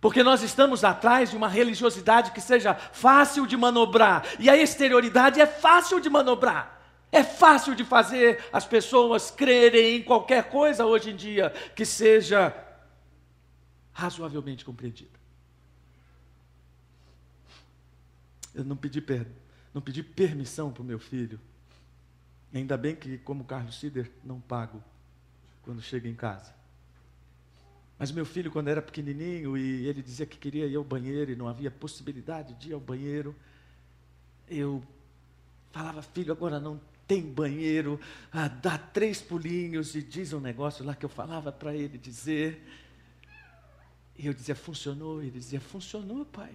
Porque 0.00 0.22
nós 0.22 0.42
estamos 0.42 0.84
atrás 0.84 1.30
de 1.30 1.36
uma 1.36 1.48
religiosidade 1.48 2.30
que 2.30 2.40
seja 2.40 2.74
fácil 2.74 3.46
de 3.46 3.56
manobrar, 3.56 4.24
e 4.38 4.48
a 4.48 4.56
exterioridade 4.56 5.40
é 5.40 5.46
fácil 5.46 6.00
de 6.00 6.08
manobrar. 6.08 6.78
É 7.10 7.24
fácil 7.24 7.74
de 7.74 7.84
fazer 7.84 8.44
as 8.52 8.66
pessoas 8.66 9.30
crerem 9.30 9.96
em 9.96 10.02
qualquer 10.02 10.50
coisa 10.50 10.84
hoje 10.84 11.10
em 11.10 11.16
dia 11.16 11.50
que 11.74 11.84
seja 11.84 12.54
razoavelmente 13.98 14.64
compreendida. 14.64 15.18
Eu 18.54 18.64
não 18.64 18.76
pedi, 18.76 19.00
per... 19.00 19.26
não 19.74 19.82
pedi 19.82 20.04
permissão 20.04 20.72
para 20.72 20.82
o 20.82 20.86
meu 20.86 21.00
filho. 21.00 21.40
Ainda 22.54 22.76
bem 22.76 22.94
que, 22.94 23.18
como 23.18 23.44
Carlos 23.44 23.78
Sider, 23.80 24.08
não 24.24 24.40
pago 24.40 24.82
quando 25.62 25.82
chega 25.82 26.08
em 26.08 26.14
casa. 26.14 26.54
Mas 27.98 28.12
meu 28.12 28.24
filho, 28.24 28.52
quando 28.52 28.68
era 28.68 28.80
pequenininho 28.80 29.58
e 29.58 29.88
ele 29.88 30.00
dizia 30.00 30.24
que 30.24 30.38
queria 30.38 30.66
ir 30.66 30.76
ao 30.76 30.84
banheiro 30.84 31.32
e 31.32 31.36
não 31.36 31.48
havia 31.48 31.68
possibilidade 31.68 32.54
de 32.54 32.70
ir 32.70 32.74
ao 32.74 32.80
banheiro, 32.80 33.34
eu 34.48 34.80
falava, 35.72 36.02
filho, 36.02 36.30
agora 36.30 36.60
não 36.60 36.80
tem 37.08 37.22
banheiro, 37.22 37.98
ah, 38.32 38.46
dá 38.46 38.78
três 38.78 39.20
pulinhos 39.20 39.96
e 39.96 40.02
diz 40.02 40.32
um 40.32 40.40
negócio 40.40 40.84
lá 40.84 40.94
que 40.94 41.04
eu 41.04 41.08
falava 41.08 41.50
para 41.50 41.74
ele 41.74 41.98
dizer. 41.98 42.64
E 44.18 44.26
eu 44.26 44.34
dizia, 44.34 44.54
funcionou? 44.56 45.22
Ele 45.22 45.30
dizia, 45.30 45.60
funcionou, 45.60 46.24
pai. 46.24 46.50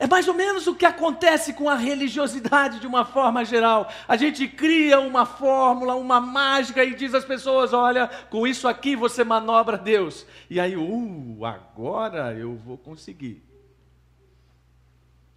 É 0.00 0.06
mais 0.06 0.28
ou 0.28 0.34
menos 0.34 0.66
o 0.68 0.76
que 0.76 0.86
acontece 0.86 1.52
com 1.52 1.68
a 1.68 1.74
religiosidade 1.74 2.78
de 2.78 2.86
uma 2.86 3.04
forma 3.04 3.44
geral. 3.44 3.90
A 4.06 4.16
gente 4.16 4.46
cria 4.46 5.00
uma 5.00 5.26
fórmula, 5.26 5.96
uma 5.96 6.20
mágica 6.20 6.84
e 6.84 6.94
diz 6.94 7.14
às 7.14 7.24
pessoas: 7.24 7.72
olha, 7.72 8.06
com 8.30 8.46
isso 8.46 8.68
aqui 8.68 8.94
você 8.94 9.24
manobra 9.24 9.76
Deus. 9.76 10.24
E 10.48 10.60
aí, 10.60 10.76
uh, 10.76 11.44
agora 11.44 12.32
eu 12.34 12.56
vou 12.56 12.78
conseguir. 12.78 13.42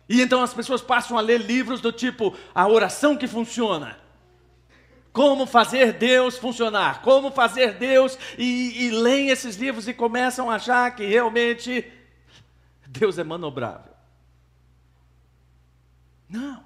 E 0.08 0.22
então 0.22 0.44
as 0.44 0.54
pessoas 0.54 0.82
passam 0.82 1.18
a 1.18 1.22
ler 1.22 1.40
livros 1.40 1.82
do 1.82 1.92
tipo 1.92 2.36
A 2.54 2.68
Oração 2.68 3.18
que 3.18 3.28
Funciona. 3.28 3.98
Como 5.12 5.46
fazer 5.46 5.94
Deus 5.94 6.38
funcionar, 6.38 7.02
como 7.02 7.32
fazer 7.32 7.74
Deus, 7.74 8.18
e, 8.38 8.86
e 8.86 8.92
leem 8.92 9.30
esses 9.30 9.56
livros 9.58 9.88
e 9.88 9.94
começam 9.94 10.50
a 10.50 10.56
achar 10.56 10.96
que 10.96 11.06
realmente 11.06 11.86
Deus 12.88 13.18
é 13.18 13.24
manobrável. 13.24 13.92
Não. 16.30 16.64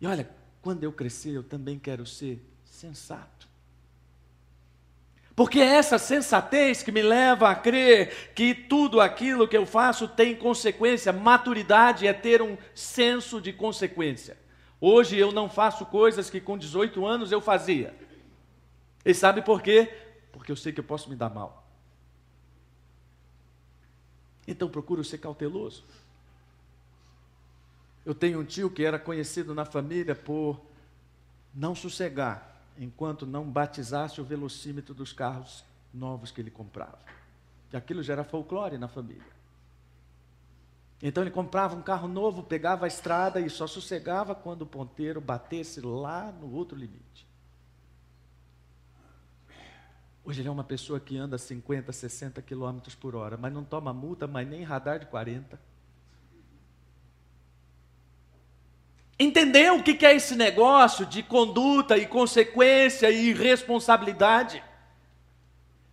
E 0.00 0.06
olha, 0.06 0.28
quando 0.60 0.82
eu 0.82 0.92
crescer, 0.92 1.30
eu 1.30 1.42
também 1.42 1.78
quero 1.78 2.04
ser 2.04 2.44
sensato. 2.64 3.48
Porque 5.36 5.60
é 5.60 5.76
essa 5.76 5.96
sensatez 5.96 6.82
que 6.82 6.92
me 6.92 7.02
leva 7.02 7.48
a 7.48 7.54
crer 7.54 8.32
que 8.34 8.54
tudo 8.54 9.00
aquilo 9.00 9.48
que 9.48 9.56
eu 9.56 9.64
faço 9.64 10.06
tem 10.06 10.34
consequência. 10.34 11.12
Maturidade 11.12 12.06
é 12.06 12.12
ter 12.12 12.42
um 12.42 12.58
senso 12.74 13.40
de 13.40 13.52
consequência. 13.52 14.36
Hoje 14.80 15.18
eu 15.18 15.30
não 15.30 15.48
faço 15.48 15.84
coisas 15.86 16.30
que 16.30 16.40
com 16.40 16.56
18 16.56 17.04
anos 17.04 17.30
eu 17.30 17.40
fazia. 17.40 17.94
E 19.04 19.12
sabe 19.12 19.42
por 19.42 19.60
quê? 19.60 19.92
Porque 20.32 20.50
eu 20.50 20.56
sei 20.56 20.72
que 20.72 20.80
eu 20.80 20.84
posso 20.84 21.10
me 21.10 21.16
dar 21.16 21.28
mal. 21.28 21.66
Então 24.48 24.68
procuro 24.68 25.04
ser 25.04 25.18
cauteloso. 25.18 25.84
Eu 28.04 28.14
tenho 28.14 28.40
um 28.40 28.44
tio 28.44 28.70
que 28.70 28.84
era 28.84 28.98
conhecido 28.98 29.54
na 29.54 29.64
família 29.64 30.14
por 30.14 30.60
não 31.54 31.74
sossegar 31.74 32.62
enquanto 32.78 33.26
não 33.26 33.44
batizasse 33.44 34.20
o 34.20 34.24
velocímetro 34.24 34.94
dos 34.94 35.12
carros 35.12 35.62
novos 35.92 36.30
que 36.30 36.40
ele 36.40 36.50
comprava. 36.50 36.98
E 37.72 37.76
aquilo 37.76 38.02
já 38.02 38.14
era 38.14 38.24
folclore 38.24 38.78
na 38.78 38.88
família. 38.88 39.39
Então 41.02 41.22
ele 41.22 41.30
comprava 41.30 41.74
um 41.74 41.82
carro 41.82 42.06
novo, 42.06 42.42
pegava 42.42 42.84
a 42.84 42.88
estrada 42.88 43.40
e 43.40 43.48
só 43.48 43.66
sossegava 43.66 44.34
quando 44.34 44.62
o 44.62 44.66
ponteiro 44.66 45.20
batesse 45.20 45.80
lá 45.80 46.30
no 46.30 46.52
outro 46.52 46.76
limite. 46.76 47.26
Hoje 50.22 50.42
ele 50.42 50.48
é 50.48 50.52
uma 50.52 50.64
pessoa 50.64 51.00
que 51.00 51.16
anda 51.16 51.38
50, 51.38 51.90
60 51.90 52.42
quilômetros 52.42 52.94
por 52.94 53.16
hora, 53.16 53.38
mas 53.38 53.52
não 53.52 53.64
toma 53.64 53.92
multa, 53.94 54.26
mas 54.26 54.46
nem 54.46 54.62
radar 54.62 54.98
de 54.98 55.06
40. 55.06 55.58
Entendeu 59.18 59.78
o 59.78 59.82
que 59.82 60.04
é 60.04 60.14
esse 60.14 60.36
negócio 60.36 61.06
de 61.06 61.22
conduta 61.22 61.96
e 61.96 62.06
consequência 62.06 63.10
e 63.10 63.32
responsabilidade? 63.32 64.62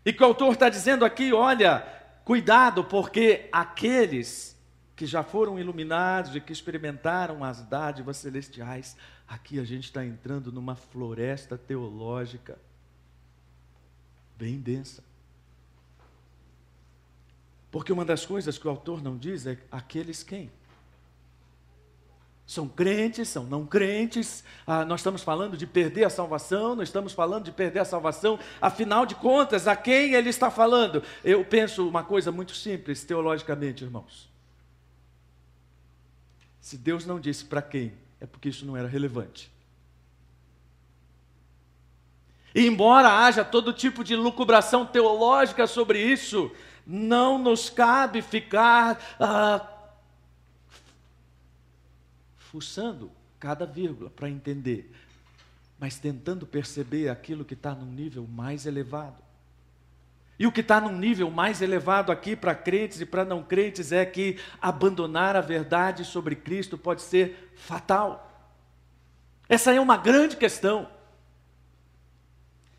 E 0.05 0.11
que 0.11 0.21
o 0.21 0.25
autor 0.25 0.53
está 0.53 0.69
dizendo 0.69 1.05
aqui: 1.05 1.33
olha, 1.33 1.79
cuidado, 2.23 2.83
porque 2.83 3.47
aqueles 3.51 4.56
que 4.97 5.05
já 5.05 5.21
foram 5.21 5.59
iluminados 5.59 6.35
e 6.35 6.41
que 6.41 6.51
experimentaram 6.51 7.43
as 7.43 7.61
dádivas 7.61 8.17
celestiais, 8.17 8.97
aqui 9.27 9.59
a 9.59 9.63
gente 9.63 9.83
está 9.83 10.03
entrando 10.03 10.51
numa 10.51 10.75
floresta 10.75 11.55
teológica 11.55 12.57
bem 14.35 14.59
densa. 14.59 15.03
Porque 17.69 17.93
uma 17.93 18.03
das 18.03 18.25
coisas 18.25 18.57
que 18.57 18.67
o 18.67 18.71
autor 18.71 19.03
não 19.03 19.15
diz 19.15 19.45
é 19.45 19.59
aqueles 19.71 20.23
quem? 20.23 20.51
São 22.47 22.67
crentes, 22.67 23.29
são 23.29 23.43
não 23.43 23.67
crentes. 23.67 24.43
Ah, 24.65 24.83
nós 24.83 25.01
estamos 25.01 25.21
falando 25.21 25.55
de 25.55 25.67
perder 25.67 26.05
a 26.05 26.09
salvação, 26.09 26.75
nós 26.75 26.87
estamos 26.87 27.13
falando 27.13 27.43
de 27.43 27.51
perder 27.51 27.81
a 27.81 27.85
salvação. 27.85 28.39
Afinal 28.59 29.05
de 29.05 29.13
contas, 29.13 29.67
a 29.67 29.75
quem 29.75 30.15
ele 30.15 30.29
está 30.29 30.49
falando? 30.49 31.03
Eu 31.23 31.45
penso 31.45 31.87
uma 31.87 32.03
coisa 32.03 32.31
muito 32.31 32.55
simples, 32.55 33.03
teologicamente, 33.03 33.83
irmãos. 33.83 34.35
Se 36.67 36.77
Deus 36.77 37.05
não 37.05 37.17
disse 37.17 37.45
para 37.45 37.61
quem, 37.61 37.93
é 38.19 38.25
porque 38.25 38.49
isso 38.49 38.65
não 38.65 38.75
era 38.75 38.89
relevante. 38.89 39.49
E 42.53 42.67
embora 42.67 43.23
haja 43.25 43.45
todo 43.45 43.71
tipo 43.71 44.03
de 44.03 44.17
lucubração 44.17 44.85
teológica 44.85 45.65
sobre 45.65 46.03
isso, 46.03 46.51
não 46.85 47.37
nos 47.39 47.69
cabe 47.69 48.21
ficar 48.21 49.01
ah, 49.17 49.65
fuçando 52.35 53.09
cada 53.39 53.65
vírgula 53.65 54.09
para 54.09 54.29
entender, 54.29 54.93
mas 55.79 55.97
tentando 55.97 56.45
perceber 56.45 57.07
aquilo 57.07 57.45
que 57.45 57.53
está 57.53 57.73
num 57.73 57.89
nível 57.89 58.27
mais 58.27 58.65
elevado. 58.65 59.23
E 60.39 60.45
o 60.45 60.51
que 60.51 60.61
está 60.61 60.79
num 60.79 60.95
nível 60.95 61.31
mais 61.31 61.61
elevado 61.61 62.11
aqui 62.11 62.35
para 62.35 62.53
crentes 62.53 63.01
e 63.01 63.05
para 63.05 63.25
não 63.25 63.41
crentes 63.41 63.91
é 63.91 64.05
que 64.05 64.37
abandonar 64.61 65.35
a 65.35 65.41
verdade 65.41 66.05
sobre 66.05 66.35
Cristo 66.35 66.77
pode 66.77 67.01
ser 67.01 67.51
fatal. 67.55 68.23
Essa 69.49 69.73
é 69.73 69.79
uma 69.79 69.97
grande 69.97 70.35
questão. 70.35 70.87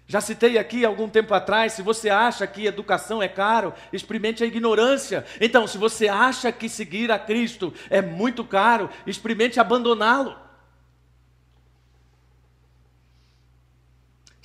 Já 0.07 0.21
citei 0.21 0.57
aqui 0.57 0.85
algum 0.85 1.09
tempo 1.09 1.35
atrás: 1.35 1.73
se 1.73 1.83
você 1.83 2.09
acha 2.09 2.47
que 2.47 2.67
educação 2.67 3.23
é 3.23 3.29
caro, 3.29 3.75
experimente 3.93 4.43
a 4.45 4.47
ignorância. 4.47 5.27
Então, 5.41 5.67
se 5.67 5.77
você 5.77 6.09
acha 6.09 6.53
que 6.53 6.69
seguir 6.69 7.11
a 7.11 7.19
Cristo 7.19 7.75
é 7.91 8.01
muito 8.01 8.45
caro, 8.45 8.89
experimente 9.07 9.59
abandoná-lo. 9.61 10.48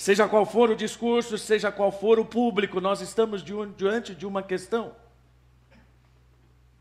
Seja 0.03 0.27
qual 0.27 0.45
for 0.45 0.69
o 0.69 0.75
discurso, 0.75 1.37
seja 1.37 1.71
qual 1.71 1.89
for 1.89 2.19
o 2.19 2.25
público, 2.25 2.81
nós 2.81 2.99
estamos 2.99 3.41
diante 3.41 4.13
de 4.13 4.25
uma 4.25 4.43
questão 4.43 4.93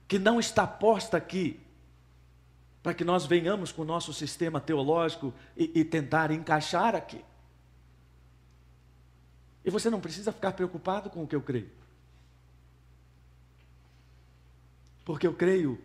que 0.08 0.18
não 0.18 0.40
está 0.40 0.66
posta 0.66 1.18
aqui, 1.18 1.61
para 2.82 2.92
que 2.92 3.04
nós 3.04 3.24
venhamos 3.24 3.70
com 3.70 3.82
o 3.82 3.85
nosso 3.85 4.12
sistema 4.12 4.61
teológico 4.61 5.32
e, 5.56 5.70
e 5.72 5.85
tentar 5.85 6.32
encaixar 6.32 6.96
aqui. 6.96 7.24
E 9.64 9.70
você 9.70 9.88
não 9.88 10.00
precisa 10.00 10.32
ficar 10.32 10.50
preocupado 10.50 11.08
com 11.08 11.22
o 11.22 11.28
que 11.28 11.37
eu 11.37 11.42
creio. 11.42 11.70
Porque 15.04 15.28
eu 15.28 15.35
creio 15.35 15.80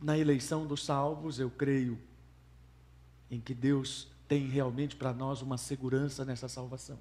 na 0.00 0.16
eleição 0.16 0.64
dos 0.64 0.84
salvos, 0.84 1.40
eu 1.40 1.50
creio 1.50 1.98
em 3.28 3.40
que 3.40 3.52
Deus 3.52 4.11
tem 4.32 4.48
realmente 4.48 4.96
para 4.96 5.12
nós 5.12 5.42
uma 5.42 5.58
segurança 5.58 6.24
nessa 6.24 6.48
salvação. 6.48 6.98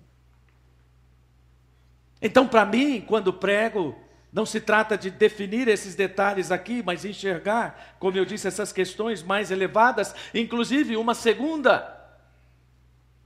Então, 2.21 2.45
para 2.45 2.65
mim, 2.65 2.99
quando 2.99 3.31
prego, 3.31 3.95
não 4.33 4.45
se 4.45 4.59
trata 4.59 4.97
de 4.97 5.09
definir 5.09 5.69
esses 5.69 5.95
detalhes 5.95 6.51
aqui, 6.51 6.83
mas 6.83 7.05
enxergar, 7.05 7.95
como 7.99 8.17
eu 8.17 8.25
disse, 8.25 8.49
essas 8.49 8.73
questões 8.73 9.23
mais 9.23 9.49
elevadas, 9.49 10.13
inclusive 10.33 10.97
uma 10.97 11.15
segunda, 11.15 11.97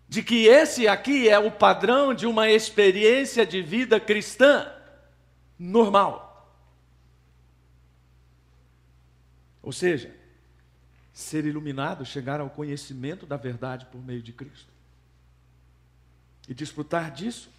de 0.08 0.22
que 0.22 0.46
esse 0.46 0.88
aqui 0.88 1.28
é 1.28 1.40
o 1.40 1.50
padrão 1.50 2.14
de 2.14 2.28
uma 2.28 2.48
experiência 2.48 3.44
de 3.44 3.60
vida 3.64 4.00
cristã 4.00 4.72
normal. 5.58 6.48
Ou 9.64 9.72
seja, 9.72 10.14
ser 11.16 11.46
iluminado, 11.46 12.06
chegar 12.06 12.42
ao 12.42 12.50
conhecimento 12.50 13.26
da 13.26 13.38
verdade 13.38 13.86
por 13.86 14.04
meio 14.04 14.22
de 14.22 14.34
Cristo. 14.34 14.68
E 16.46 16.54
desfrutar 16.54 17.10
disso, 17.10 17.50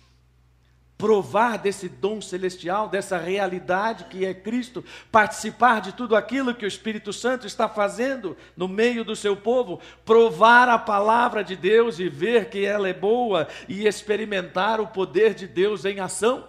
provar 0.99 1.57
desse 1.57 1.88
dom 1.88 2.21
celestial, 2.21 2.87
dessa 2.87 3.16
realidade 3.16 4.05
que 4.05 4.27
é 4.27 4.35
Cristo, 4.35 4.85
participar 5.11 5.81
de 5.81 5.95
tudo 5.95 6.14
aquilo 6.14 6.55
que 6.55 6.66
o 6.66 6.69
Espírito 6.69 7.14
Santo 7.14 7.47
está 7.47 7.66
fazendo 7.66 8.37
no 8.55 8.69
meio 8.69 9.03
do 9.03 9.16
seu 9.16 9.35
povo, 9.35 9.81
provar 10.05 10.69
a 10.69 10.79
palavra 10.79 11.42
de 11.42 11.57
Deus 11.57 11.99
e 11.99 12.11
ver 12.11 12.51
que 12.51 12.62
ela 12.62 12.87
é 12.87 12.95
boa 12.95 13.49
e 13.66 13.87
experimentar 13.87 14.83
o 14.83 14.87
poder 14.87 15.33
de 15.33 15.49
Deus 15.49 15.87
em 15.87 15.99
ação. 15.99 16.47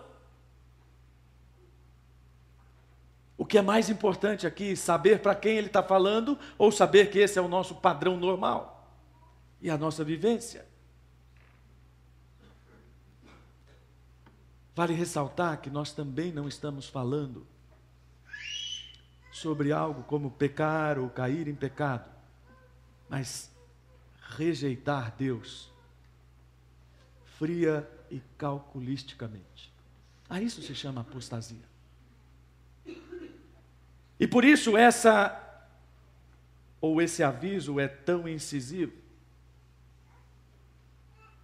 O 3.37 3.37
que 3.48 3.58
é 3.58 3.62
mais 3.62 3.90
importante 3.90 4.46
aqui, 4.46 4.76
saber 4.76 5.20
para 5.22 5.34
quem 5.34 5.58
ele 5.58 5.68
está 5.68 5.82
falando 5.82 6.38
ou 6.58 6.72
saber 6.72 7.10
que 7.10 7.20
esse 7.20 7.40
é 7.40 7.42
o 7.42 7.48
nosso 7.48 7.76
padrão 7.76 8.18
normal 8.18 8.88
e 9.62 9.70
a 9.70 9.78
nossa 9.78 10.04
vivência. 10.04 10.66
Vale 14.76 14.94
ressaltar 14.94 15.60
que 15.60 15.70
nós 15.70 15.92
também 15.92 16.32
não 16.32 16.48
estamos 16.48 16.88
falando 16.88 17.48
sobre 19.32 19.72
algo 19.72 20.04
como 20.04 20.32
pecar 20.32 21.00
ou 21.00 21.10
cair 21.10 21.48
em 21.48 21.56
pecado, 21.56 22.10
mas 23.10 23.52
rejeitar 24.38 25.16
Deus 25.18 25.72
fria 27.38 27.88
e 28.10 28.20
calculisticamente. 28.38 29.72
A 30.30 30.42
isso 30.42 30.62
se 30.62 30.76
chama 30.76 31.02
apostasia. 31.02 31.77
E 34.20 34.28
por 34.28 34.44
isso 34.44 34.76
essa 34.76 35.44
ou 36.80 37.02
esse 37.02 37.24
aviso 37.24 37.80
é 37.80 37.88
tão 37.88 38.28
incisivo. 38.28 38.94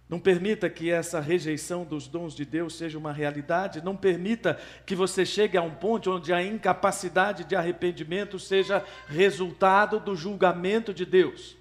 Não 0.08 0.20
permita 0.20 0.68
que 0.68 0.90
essa 0.90 1.18
rejeição 1.18 1.82
dos 1.84 2.06
dons 2.06 2.34
de 2.34 2.44
Deus 2.44 2.76
seja 2.76 2.98
uma 2.98 3.12
realidade. 3.12 3.82
Não 3.82 3.96
permita 3.96 4.60
que 4.84 4.94
você 4.94 5.24
chegue 5.24 5.56
a 5.56 5.62
um 5.62 5.74
ponto 5.74 6.10
onde 6.12 6.32
a 6.32 6.42
incapacidade 6.42 7.44
de 7.44 7.56
arrependimento 7.56 8.38
seja 8.38 8.84
resultado 9.08 9.98
do 9.98 10.14
julgamento 10.14 10.92
de 10.92 11.06
Deus. 11.06 11.56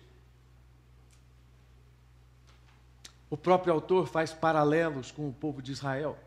O 3.30 3.38
próprio 3.38 3.74
autor 3.74 4.08
faz 4.08 4.34
paralelos 4.34 5.10
com 5.10 5.28
o 5.28 5.34
povo 5.34 5.62
de 5.62 5.72
Israel. 5.72 6.18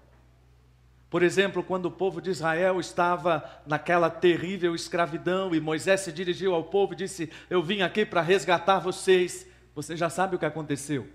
Por 1.08 1.22
exemplo, 1.22 1.62
quando 1.62 1.86
o 1.86 1.90
povo 1.90 2.20
de 2.20 2.30
Israel 2.30 2.80
estava 2.80 3.44
naquela 3.64 4.10
terrível 4.10 4.74
escravidão 4.74 5.54
e 5.54 5.60
Moisés 5.60 6.00
se 6.00 6.12
dirigiu 6.12 6.54
ao 6.54 6.64
povo 6.64 6.92
e 6.92 6.96
disse: 6.96 7.30
Eu 7.48 7.62
vim 7.62 7.82
aqui 7.82 8.04
para 8.04 8.20
resgatar 8.20 8.80
vocês. 8.80 9.46
Você 9.74 9.96
já 9.96 10.10
sabe 10.10 10.34
o 10.34 10.38
que 10.38 10.44
aconteceu. 10.44 11.06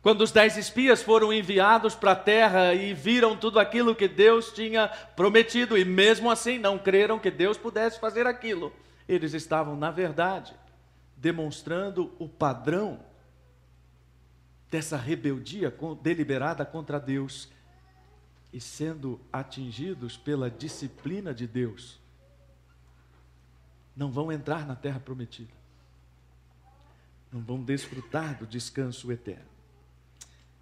Quando 0.00 0.22
os 0.22 0.30
dez 0.30 0.56
espias 0.56 1.02
foram 1.02 1.32
enviados 1.32 1.94
para 1.96 2.12
a 2.12 2.16
terra 2.16 2.72
e 2.72 2.94
viram 2.94 3.36
tudo 3.36 3.58
aquilo 3.58 3.96
que 3.96 4.06
Deus 4.06 4.52
tinha 4.52 4.88
prometido, 5.16 5.76
e 5.76 5.84
mesmo 5.84 6.30
assim 6.30 6.56
não 6.56 6.78
creram 6.78 7.18
que 7.18 7.32
Deus 7.32 7.58
pudesse 7.58 7.98
fazer 7.98 8.26
aquilo, 8.26 8.72
eles 9.08 9.34
estavam, 9.34 9.74
na 9.74 9.90
verdade, 9.90 10.54
demonstrando 11.16 12.12
o 12.16 12.28
padrão 12.28 13.00
dessa 14.70 14.96
rebeldia 14.96 15.74
deliberada 16.00 16.64
contra 16.64 17.00
Deus 17.00 17.50
e 18.52 18.60
sendo 18.60 19.20
atingidos 19.32 20.16
pela 20.16 20.50
disciplina 20.50 21.34
de 21.34 21.46
Deus, 21.46 22.00
não 23.94 24.10
vão 24.10 24.32
entrar 24.32 24.66
na 24.66 24.76
terra 24.76 25.00
prometida. 25.00 25.52
Não 27.30 27.40
vão 27.40 27.62
desfrutar 27.62 28.38
do 28.38 28.46
descanso 28.46 29.12
eterno. 29.12 29.48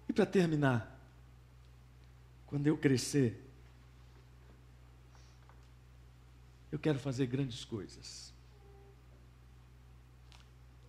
E 0.09 0.13
para 0.13 0.25
terminar, 0.25 0.99
quando 2.45 2.67
eu 2.67 2.77
crescer, 2.77 3.45
eu 6.71 6.79
quero 6.79 6.99
fazer 6.99 7.25
grandes 7.27 7.63
coisas. 7.63 8.33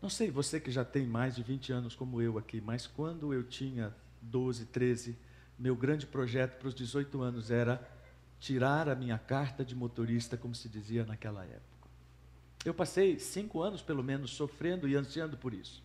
Não 0.00 0.08
sei, 0.08 0.30
você 0.30 0.60
que 0.60 0.70
já 0.70 0.84
tem 0.84 1.06
mais 1.06 1.34
de 1.36 1.42
20 1.42 1.72
anos 1.72 1.94
como 1.94 2.22
eu 2.22 2.38
aqui, 2.38 2.60
mas 2.60 2.86
quando 2.86 3.34
eu 3.34 3.42
tinha 3.42 3.94
12, 4.22 4.66
13, 4.66 5.18
meu 5.58 5.74
grande 5.74 6.06
projeto 6.06 6.58
para 6.58 6.68
os 6.68 6.74
18 6.74 7.20
anos 7.20 7.50
era 7.50 7.80
tirar 8.38 8.88
a 8.88 8.94
minha 8.94 9.18
carta 9.18 9.64
de 9.64 9.74
motorista, 9.74 10.36
como 10.36 10.54
se 10.54 10.68
dizia 10.68 11.04
naquela 11.04 11.44
época. 11.44 11.88
Eu 12.64 12.72
passei 12.72 13.18
cinco 13.18 13.60
anos, 13.62 13.82
pelo 13.82 14.02
menos, 14.02 14.30
sofrendo 14.30 14.88
e 14.88 14.94
ansiando 14.94 15.36
por 15.36 15.52
isso. 15.52 15.82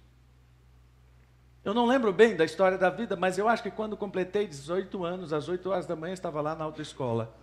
Eu 1.64 1.74
não 1.74 1.86
lembro 1.86 2.12
bem 2.12 2.36
da 2.36 2.44
história 2.44 2.78
da 2.78 2.90
vida, 2.90 3.16
mas 3.16 3.38
eu 3.38 3.48
acho 3.48 3.64
que 3.64 3.72
quando 3.72 3.96
completei 3.96 4.46
18 4.46 5.06
anos, 5.06 5.32
às 5.32 5.48
8 5.48 5.70
horas 5.70 5.86
da 5.86 5.96
manhã, 5.96 6.14
estava 6.14 6.42
lá 6.42 6.56
na 6.56 6.66
autoescola 6.66 7.34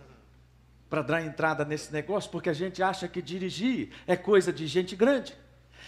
para 0.89 1.01
dar 1.01 1.25
entrada 1.25 1.65
nesse 1.65 1.91
negócio, 1.91 2.29
porque 2.29 2.49
a 2.49 2.53
gente 2.53 2.83
acha 2.83 3.07
que 3.07 3.21
dirigir 3.21 3.91
é 4.05 4.15
coisa 4.15 4.53
de 4.53 4.67
gente 4.67 4.95
grande. 4.95 5.35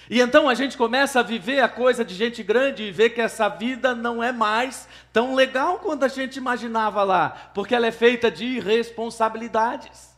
E 0.10 0.20
então 0.20 0.50
a 0.50 0.54
gente 0.54 0.78
começa 0.78 1.20
a 1.20 1.24
viver 1.24 1.60
a 1.60 1.70
coisa 1.70 2.04
de 2.04 2.14
gente 2.14 2.44
grande 2.44 2.84
e 2.84 2.92
ver 2.92 3.12
que 3.12 3.22
essa 3.22 3.48
vida 3.48 3.96
não 3.96 4.24
é 4.24 4.32
mais 4.32 4.88
tão 5.12 5.34
legal 5.34 5.80
quanto 5.80 6.06
a 6.06 6.08
gente 6.08 6.38
imaginava 6.38 7.04
lá, 7.04 7.52
porque 7.54 7.74
ela 7.74 7.88
é 7.88 7.92
feita 7.92 8.30
de 8.30 8.60
responsabilidades. 8.60 10.14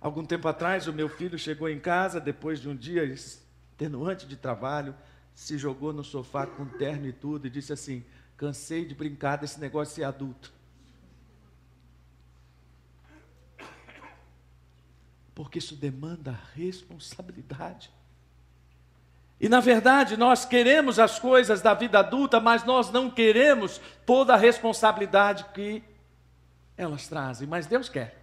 Algum 0.00 0.24
tempo 0.24 0.48
atrás, 0.48 0.88
o 0.88 0.92
meu 0.92 1.08
filho 1.08 1.38
chegou 1.38 1.68
em 1.68 1.78
casa 1.78 2.20
depois 2.20 2.60
de 2.60 2.68
um 2.68 2.74
dia 2.74 3.04
extenuante 3.04 4.26
de 4.26 4.36
trabalho, 4.36 4.94
se 5.34 5.56
jogou 5.56 5.92
no 5.92 6.02
sofá 6.02 6.44
com 6.44 6.66
terno 6.66 7.06
e 7.06 7.12
tudo 7.12 7.46
e 7.46 7.50
disse 7.50 7.72
assim: 7.72 8.04
Cansei 8.36 8.84
de 8.84 8.94
brincar 8.94 9.36
desse 9.36 9.60
negócio 9.60 9.92
de 9.92 10.00
ser 10.00 10.04
adulto. 10.04 10.52
Porque 15.34 15.58
isso 15.58 15.74
demanda 15.74 16.38
responsabilidade. 16.54 17.90
E 19.40 19.48
na 19.48 19.60
verdade, 19.60 20.16
nós 20.16 20.44
queremos 20.44 20.98
as 20.98 21.18
coisas 21.18 21.60
da 21.60 21.74
vida 21.74 21.98
adulta, 21.98 22.38
mas 22.38 22.64
nós 22.64 22.92
não 22.92 23.10
queremos 23.10 23.80
toda 24.06 24.34
a 24.34 24.36
responsabilidade 24.36 25.46
que 25.52 25.82
elas 26.76 27.08
trazem, 27.08 27.48
mas 27.48 27.66
Deus 27.66 27.88
quer. 27.88 28.22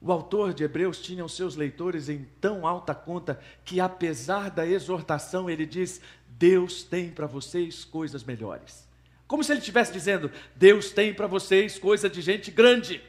O 0.00 0.10
autor 0.10 0.54
de 0.54 0.64
Hebreus 0.64 0.98
tinha 0.98 1.22
os 1.22 1.36
seus 1.36 1.56
leitores 1.56 2.08
em 2.08 2.26
tão 2.40 2.66
alta 2.66 2.94
conta 2.94 3.38
que, 3.66 3.80
apesar 3.80 4.50
da 4.50 4.66
exortação, 4.66 5.50
ele 5.50 5.66
diz: 5.66 6.00
Deus 6.26 6.82
tem 6.82 7.10
para 7.10 7.26
vocês 7.26 7.84
coisas 7.84 8.24
melhores. 8.24 8.88
Como 9.26 9.44
se 9.44 9.52
ele 9.52 9.60
estivesse 9.60 9.92
dizendo: 9.92 10.30
Deus 10.56 10.90
tem 10.90 11.12
para 11.12 11.26
vocês 11.26 11.78
coisa 11.78 12.08
de 12.08 12.22
gente 12.22 12.50
grande. 12.50 13.02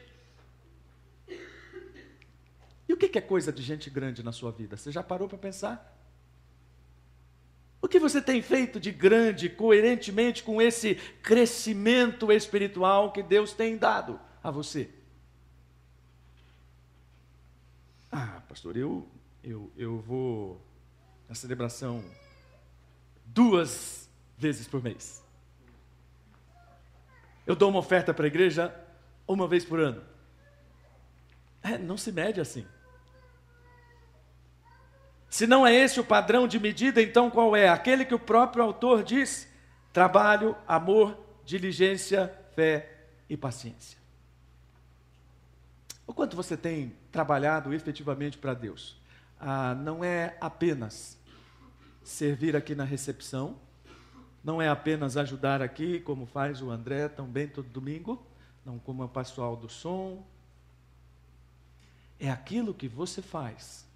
E 2.92 2.94
o 2.94 2.96
que 2.98 3.16
é 3.16 3.22
coisa 3.22 3.50
de 3.50 3.62
gente 3.62 3.88
grande 3.88 4.22
na 4.22 4.32
sua 4.32 4.52
vida? 4.52 4.76
Você 4.76 4.92
já 4.92 5.02
parou 5.02 5.26
para 5.26 5.38
pensar? 5.38 5.98
O 7.80 7.88
que 7.88 7.98
você 7.98 8.20
tem 8.20 8.42
feito 8.42 8.78
de 8.78 8.92
grande, 8.92 9.48
coerentemente 9.48 10.42
com 10.42 10.60
esse 10.60 10.96
crescimento 11.22 12.30
espiritual 12.30 13.10
que 13.10 13.22
Deus 13.22 13.54
tem 13.54 13.78
dado 13.78 14.20
a 14.44 14.50
você? 14.50 14.90
Ah, 18.10 18.42
pastor, 18.46 18.76
eu, 18.76 19.08
eu, 19.42 19.72
eu 19.74 19.98
vou 19.98 20.60
na 21.26 21.34
celebração 21.34 22.04
duas 23.24 24.06
vezes 24.36 24.68
por 24.68 24.82
mês. 24.82 25.24
Eu 27.46 27.56
dou 27.56 27.70
uma 27.70 27.78
oferta 27.78 28.12
para 28.12 28.26
a 28.26 28.28
igreja 28.28 28.78
uma 29.26 29.48
vez 29.48 29.64
por 29.64 29.80
ano. 29.80 30.04
É, 31.62 31.78
não 31.78 31.96
se 31.96 32.12
mede 32.12 32.38
assim. 32.38 32.66
Se 35.32 35.46
não 35.46 35.66
é 35.66 35.74
esse 35.74 35.98
o 35.98 36.04
padrão 36.04 36.46
de 36.46 36.60
medida, 36.60 37.00
então 37.00 37.30
qual 37.30 37.56
é? 37.56 37.66
Aquele 37.66 38.04
que 38.04 38.14
o 38.14 38.18
próprio 38.18 38.62
autor 38.62 39.02
diz: 39.02 39.48
trabalho, 39.90 40.54
amor, 40.68 41.18
diligência, 41.42 42.30
fé 42.54 43.06
e 43.30 43.34
paciência. 43.34 43.96
O 46.06 46.12
quanto 46.12 46.36
você 46.36 46.54
tem 46.54 46.94
trabalhado 47.10 47.72
efetivamente 47.72 48.36
para 48.36 48.52
Deus? 48.52 49.00
Ah, 49.40 49.74
não 49.74 50.04
é 50.04 50.36
apenas 50.38 51.18
servir 52.04 52.54
aqui 52.54 52.74
na 52.74 52.84
recepção, 52.84 53.56
não 54.44 54.60
é 54.60 54.68
apenas 54.68 55.16
ajudar 55.16 55.62
aqui, 55.62 55.98
como 56.00 56.26
faz 56.26 56.60
o 56.60 56.70
André 56.70 57.08
também 57.08 57.48
todo 57.48 57.70
domingo, 57.70 58.22
não 58.66 58.78
como 58.78 59.02
o 59.02 59.08
pessoal 59.08 59.56
do 59.56 59.70
som. 59.70 60.26
É 62.20 62.30
aquilo 62.30 62.74
que 62.74 62.86
você 62.86 63.22
faz 63.22 63.90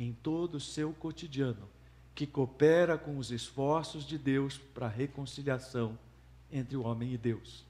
em 0.00 0.12
todo 0.12 0.54
o 0.54 0.60
seu 0.60 0.94
cotidiano, 0.94 1.68
que 2.14 2.26
coopera 2.26 2.96
com 2.96 3.18
os 3.18 3.30
esforços 3.30 4.06
de 4.06 4.16
Deus 4.16 4.56
para 4.56 4.86
a 4.86 4.90
reconciliação 4.90 5.98
entre 6.50 6.74
o 6.74 6.84
homem 6.84 7.12
e 7.12 7.18
Deus. 7.18 7.64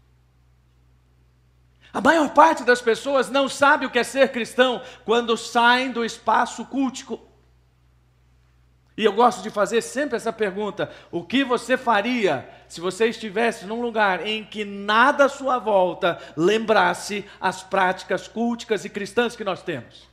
A 1.93 2.01
maior 2.01 2.33
parte 2.33 2.62
das 2.62 2.81
pessoas 2.81 3.28
não 3.28 3.49
sabe 3.49 3.85
o 3.85 3.91
que 3.91 3.99
é 3.99 4.05
ser 4.05 4.31
cristão 4.31 4.81
quando 5.05 5.37
saem 5.37 5.91
do 5.91 6.05
espaço 6.05 6.64
cultico. 6.66 7.20
E 8.97 9.05
eu 9.05 9.12
gosto 9.12 9.43
de 9.43 9.51
fazer 9.51 9.83
sempre 9.83 10.16
essa 10.16 10.33
pergunta: 10.33 10.89
o 11.11 11.24
que 11.24 11.43
você 11.43 11.76
faria 11.76 12.49
se 12.68 12.81
você 12.81 13.07
estivesse 13.09 13.66
num 13.66 13.83
lugar 13.83 14.24
em 14.24 14.45
que 14.45 14.64
nada 14.64 15.24
à 15.24 15.28
sua 15.28 15.59
volta 15.59 16.20
lembrasse 16.37 17.24
as 17.41 17.61
práticas 17.61 18.28
culticas 18.28 18.85
e 18.85 18.89
cristãs 18.89 19.35
que 19.35 19.43
nós 19.43 19.62
temos? 19.62 20.09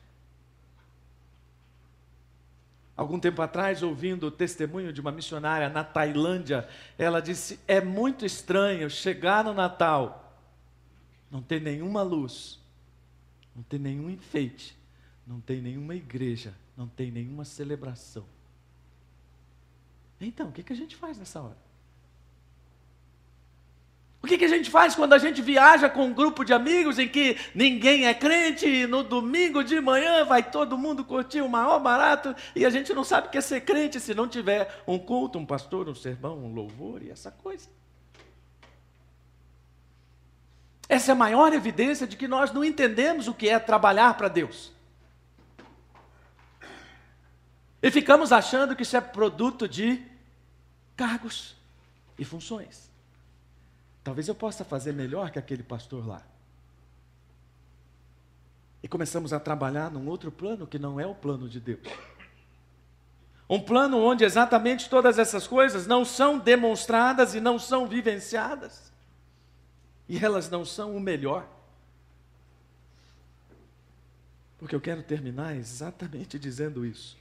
Algum 2.97 3.19
tempo 3.19 3.43
atrás, 3.43 3.83
ouvindo 3.83 4.25
o 4.25 4.31
testemunho 4.31 4.91
de 4.91 4.99
uma 4.99 5.11
missionária 5.11 5.69
na 5.69 5.83
Tailândia, 5.83 6.67
ela 6.97 7.21
disse: 7.21 7.59
É 7.67 7.79
muito 7.79 8.25
estranho 8.25 8.89
chegar 8.89 9.43
no 9.43 9.53
Natal, 9.53 10.35
não 11.29 11.39
ter 11.39 11.61
nenhuma 11.61 12.01
luz, 12.01 12.59
não 13.55 13.61
ter 13.61 13.79
nenhum 13.79 14.09
enfeite, 14.09 14.75
não 15.27 15.39
tem 15.39 15.61
nenhuma 15.61 15.93
igreja, 15.93 16.55
não 16.75 16.87
tem 16.87 17.11
nenhuma 17.11 17.45
celebração. 17.45 18.25
Então, 20.19 20.49
o 20.49 20.51
que, 20.51 20.63
que 20.63 20.73
a 20.73 20.75
gente 20.75 20.95
faz 20.95 21.19
nessa 21.19 21.39
hora? 21.39 21.66
O 24.21 24.27
que, 24.27 24.37
que 24.37 24.45
a 24.45 24.49
gente 24.49 24.69
faz 24.69 24.95
quando 24.95 25.13
a 25.13 25.17
gente 25.17 25.41
viaja 25.41 25.89
com 25.89 26.05
um 26.05 26.13
grupo 26.13 26.43
de 26.43 26.51
amigos 26.51 26.97
em 26.97 27.07
que 27.07 27.37
ninguém 27.53 28.07
é 28.07 28.13
crente 28.13 28.67
e 28.67 28.87
no 28.87 29.03
domingo 29.03 29.63
de 29.63 29.79
manhã 29.79 30.25
vai 30.25 30.43
todo 30.43 30.77
mundo 30.77 31.05
curtir 31.05 31.41
o 31.41 31.49
maior 31.49 31.79
barato 31.79 32.35
e 32.55 32.65
a 32.65 32.69
gente 32.69 32.93
não 32.93 33.03
sabe 33.03 33.27
o 33.27 33.29
que 33.29 33.37
é 33.37 33.41
ser 33.41 33.61
crente 33.61 33.99
se 33.99 34.13
não 34.13 34.27
tiver 34.27 34.83
um 34.87 34.97
culto, 34.97 35.37
um 35.37 35.45
pastor, 35.45 35.87
um 35.87 35.95
sermão, 35.95 36.37
um 36.37 36.53
louvor 36.53 37.03
e 37.03 37.11
essa 37.11 37.31
coisa? 37.31 37.69
Essa 40.89 41.11
é 41.11 41.13
a 41.13 41.15
maior 41.15 41.53
evidência 41.53 42.07
de 42.07 42.15
que 42.15 42.27
nós 42.27 42.51
não 42.51 42.63
entendemos 42.63 43.27
o 43.27 43.33
que 43.33 43.49
é 43.49 43.59
trabalhar 43.59 44.15
para 44.15 44.29
Deus. 44.29 44.71
E 47.81 47.91
ficamos 47.91 48.31
achando 48.31 48.75
que 48.75 48.83
isso 48.83 48.97
é 48.97 49.01
produto 49.01 49.67
de 49.67 50.03
cargos 50.95 51.55
e 52.17 52.25
funções. 52.25 52.86
Talvez 54.07 54.29
eu 54.29 54.35
possa 54.35 54.63
fazer 54.63 54.93
melhor 54.93 55.31
que 55.31 55.37
aquele 55.37 55.61
pastor 55.61 56.07
lá. 56.07 56.21
E 58.81 58.87
começamos 58.87 59.33
a 59.33 59.39
trabalhar 59.39 59.91
num 59.91 60.07
outro 60.07 60.31
plano 60.31 60.65
que 60.65 60.79
não 60.79 60.97
é 60.97 61.05
o 61.05 61.13
plano 61.13 61.49
de 61.49 61.59
Deus. 61.59 61.85
Um 63.49 63.59
plano 63.59 63.97
onde 63.97 64.23
exatamente 64.23 64.89
todas 64.89 65.19
essas 65.19 65.45
coisas 65.45 65.85
não 65.85 66.05
são 66.05 66.39
demonstradas 66.39 67.35
e 67.35 67.41
não 67.41 67.59
são 67.59 67.85
vivenciadas. 67.85 68.93
E 70.07 70.23
elas 70.23 70.49
não 70.49 70.63
são 70.63 70.95
o 70.95 71.01
melhor. 71.01 71.45
Porque 74.57 74.73
eu 74.73 74.79
quero 74.79 75.03
terminar 75.03 75.53
exatamente 75.53 76.39
dizendo 76.39 76.85
isso. 76.85 77.17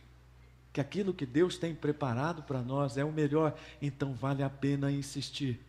Que 0.72 0.80
aquilo 0.80 1.12
que 1.12 1.26
Deus 1.26 1.58
tem 1.58 1.74
preparado 1.74 2.44
para 2.44 2.62
nós 2.62 2.96
é 2.96 3.04
o 3.04 3.10
melhor, 3.10 3.58
então 3.82 4.14
vale 4.14 4.44
a 4.44 4.48
pena 4.48 4.88
insistir 4.88 5.66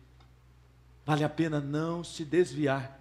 Vale 1.08 1.24
a 1.24 1.28
pena 1.30 1.58
não 1.58 2.04
se 2.04 2.22
desviar. 2.22 3.00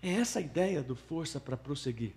É 0.00 0.12
essa 0.12 0.38
a 0.38 0.42
ideia 0.42 0.84
do 0.84 0.94
força 0.94 1.40
para 1.40 1.56
prosseguir. 1.56 2.12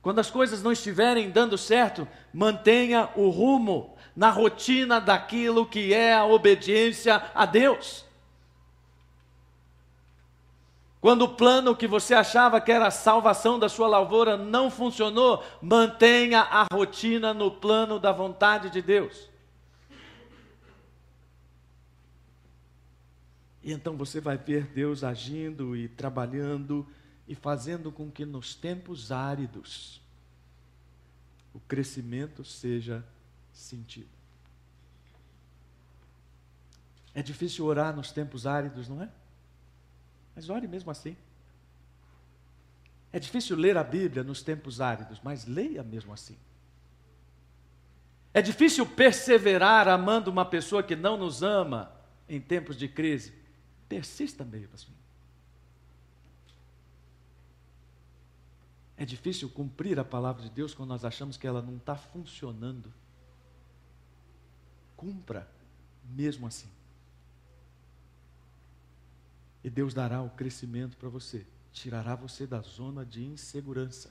Quando 0.00 0.18
as 0.18 0.30
coisas 0.30 0.62
não 0.62 0.72
estiverem 0.72 1.30
dando 1.30 1.58
certo, 1.58 2.08
mantenha 2.32 3.10
o 3.16 3.28
rumo 3.28 3.94
na 4.16 4.30
rotina 4.30 4.98
daquilo 4.98 5.66
que 5.66 5.92
é 5.92 6.14
a 6.14 6.24
obediência 6.24 7.22
a 7.34 7.44
Deus. 7.44 8.06
Quando 11.02 11.26
o 11.26 11.34
plano 11.34 11.76
que 11.76 11.86
você 11.86 12.14
achava 12.14 12.62
que 12.62 12.72
era 12.72 12.86
a 12.86 12.90
salvação 12.90 13.58
da 13.58 13.68
sua 13.68 13.88
lavoura 13.88 14.38
não 14.38 14.70
funcionou, 14.70 15.44
mantenha 15.60 16.40
a 16.40 16.64
rotina 16.72 17.34
no 17.34 17.50
plano 17.50 18.00
da 18.00 18.10
vontade 18.10 18.70
de 18.70 18.80
Deus. 18.80 19.35
E 23.66 23.72
então 23.72 23.96
você 23.96 24.20
vai 24.20 24.38
ver 24.38 24.64
Deus 24.68 25.02
agindo 25.02 25.76
e 25.76 25.88
trabalhando 25.88 26.86
e 27.26 27.34
fazendo 27.34 27.90
com 27.90 28.08
que 28.08 28.24
nos 28.24 28.54
tempos 28.54 29.10
áridos 29.10 30.00
o 31.52 31.58
crescimento 31.58 32.44
seja 32.44 33.04
sentido. 33.52 34.08
É 37.12 37.20
difícil 37.24 37.64
orar 37.64 37.92
nos 37.92 38.12
tempos 38.12 38.46
áridos, 38.46 38.88
não 38.88 39.02
é? 39.02 39.10
Mas 40.36 40.48
ore 40.48 40.68
mesmo 40.68 40.92
assim. 40.92 41.16
É 43.12 43.18
difícil 43.18 43.56
ler 43.56 43.76
a 43.76 43.82
Bíblia 43.82 44.22
nos 44.22 44.44
tempos 44.44 44.80
áridos, 44.80 45.20
mas 45.24 45.44
leia 45.44 45.82
mesmo 45.82 46.12
assim. 46.12 46.38
É 48.32 48.40
difícil 48.40 48.86
perseverar 48.86 49.88
amando 49.88 50.30
uma 50.30 50.44
pessoa 50.44 50.84
que 50.84 50.94
não 50.94 51.16
nos 51.16 51.42
ama 51.42 51.90
em 52.28 52.40
tempos 52.40 52.76
de 52.76 52.86
crise. 52.86 53.44
Persista 53.88 54.44
mesmo 54.44 54.74
assim. 54.74 54.92
É 58.96 59.04
difícil 59.04 59.50
cumprir 59.50 59.98
a 59.98 60.04
palavra 60.04 60.42
de 60.42 60.50
Deus 60.50 60.74
quando 60.74 60.88
nós 60.88 61.04
achamos 61.04 61.36
que 61.36 61.46
ela 61.46 61.60
não 61.60 61.76
está 61.76 61.94
funcionando. 61.96 62.92
Cumpra 64.96 65.46
mesmo 66.04 66.46
assim. 66.46 66.68
E 69.62 69.68
Deus 69.68 69.92
dará 69.92 70.22
o 70.22 70.30
crescimento 70.30 70.96
para 70.96 71.08
você, 71.08 71.44
tirará 71.72 72.14
você 72.14 72.46
da 72.46 72.60
zona 72.60 73.04
de 73.04 73.22
insegurança, 73.24 74.10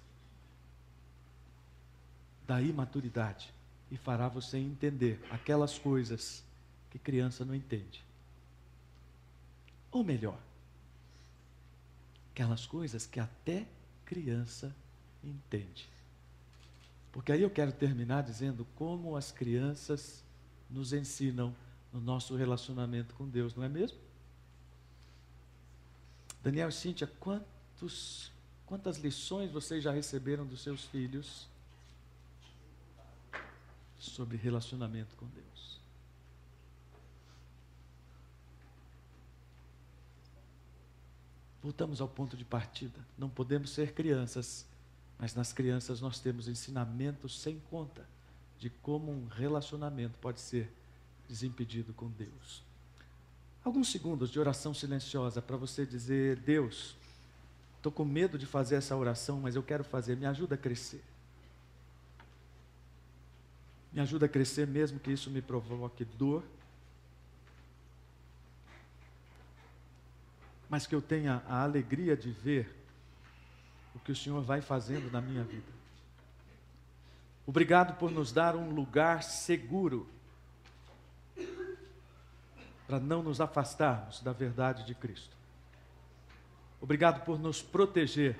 da 2.45 2.61
imaturidade, 2.61 3.51
e 3.89 3.97
fará 3.97 4.27
você 4.27 4.57
entender 4.57 5.25
aquelas 5.31 5.79
coisas 5.79 6.43
que 6.91 6.99
criança 6.99 7.45
não 7.45 7.55
entende. 7.55 8.03
Ou 9.95 10.03
melhor, 10.03 10.37
aquelas 12.33 12.65
coisas 12.65 13.05
que 13.05 13.17
até 13.17 13.65
criança 14.03 14.75
entende. 15.23 15.87
Porque 17.13 17.31
aí 17.31 17.41
eu 17.41 17.49
quero 17.49 17.71
terminar 17.71 18.21
dizendo 18.21 18.67
como 18.75 19.15
as 19.15 19.31
crianças 19.31 20.21
nos 20.69 20.91
ensinam 20.91 21.55
no 21.93 22.01
nosso 22.01 22.35
relacionamento 22.35 23.15
com 23.15 23.25
Deus, 23.25 23.55
não 23.55 23.63
é 23.63 23.69
mesmo? 23.69 23.97
Daniel 26.43 26.67
e 26.67 26.73
Cíntia, 26.73 27.07
quantos, 27.07 28.33
quantas 28.65 28.97
lições 28.97 29.49
vocês 29.49 29.81
já 29.81 29.93
receberam 29.93 30.45
dos 30.45 30.61
seus 30.61 30.83
filhos 30.83 31.47
sobre 33.97 34.35
relacionamento 34.35 35.15
com 35.15 35.25
Deus? 35.27 35.74
Voltamos 41.65 41.99
ao 41.99 42.07
ponto 42.07 42.37
de 42.37 42.45
partida. 42.45 42.99
Não 43.17 43.27
podemos 43.27 43.71
ser 43.71 43.93
crianças, 43.93 44.67
mas 45.17 45.33
nas 45.33 45.51
crianças 45.51 45.99
nós 45.99 46.19
temos 46.19 46.47
ensinamentos 46.47 47.41
sem 47.41 47.59
conta 47.71 48.07
de 48.59 48.69
como 48.69 49.11
um 49.11 49.25
relacionamento 49.25 50.15
pode 50.19 50.39
ser 50.39 50.71
desimpedido 51.27 51.91
com 51.91 52.07
Deus. 52.07 52.61
Alguns 53.63 53.91
segundos 53.91 54.29
de 54.29 54.39
oração 54.39 54.75
silenciosa 54.75 55.41
para 55.41 55.57
você 55.57 55.87
dizer: 55.87 56.35
Deus, 56.35 56.95
estou 57.77 57.91
com 57.91 58.05
medo 58.05 58.37
de 58.37 58.45
fazer 58.45 58.75
essa 58.75 58.95
oração, 58.95 59.41
mas 59.41 59.55
eu 59.55 59.63
quero 59.63 59.83
fazer, 59.83 60.15
me 60.15 60.27
ajuda 60.27 60.53
a 60.53 60.59
crescer. 60.59 61.03
Me 63.91 64.01
ajuda 64.01 64.27
a 64.27 64.29
crescer, 64.29 64.67
mesmo 64.67 64.99
que 64.99 65.11
isso 65.11 65.31
me 65.31 65.41
provoque 65.41 66.05
dor, 66.05 66.43
mas 70.69 70.87
que 70.87 70.95
eu 70.95 71.01
tenha 71.01 71.43
a 71.47 71.61
alegria 71.61 72.15
de 72.15 72.31
ver 72.31 72.75
o 73.93 73.99
que 73.99 74.11
o 74.11 74.15
Senhor 74.15 74.41
vai 74.41 74.61
fazendo 74.61 75.11
na 75.11 75.21
minha 75.21 75.43
vida. 75.43 75.71
Obrigado 77.47 77.97
por 77.97 78.11
nos 78.11 78.31
dar 78.31 78.55
um 78.55 78.71
lugar 78.71 79.23
seguro 79.23 80.07
para 82.87 82.99
não 82.99 83.23
nos 83.23 83.41
afastarmos 83.41 84.21
da 84.21 84.31
verdade 84.31 84.85
de 84.85 84.93
Cristo. 84.93 85.35
Obrigado 86.81 87.23
por 87.23 87.39
nos 87.39 87.61
proteger 87.61 88.37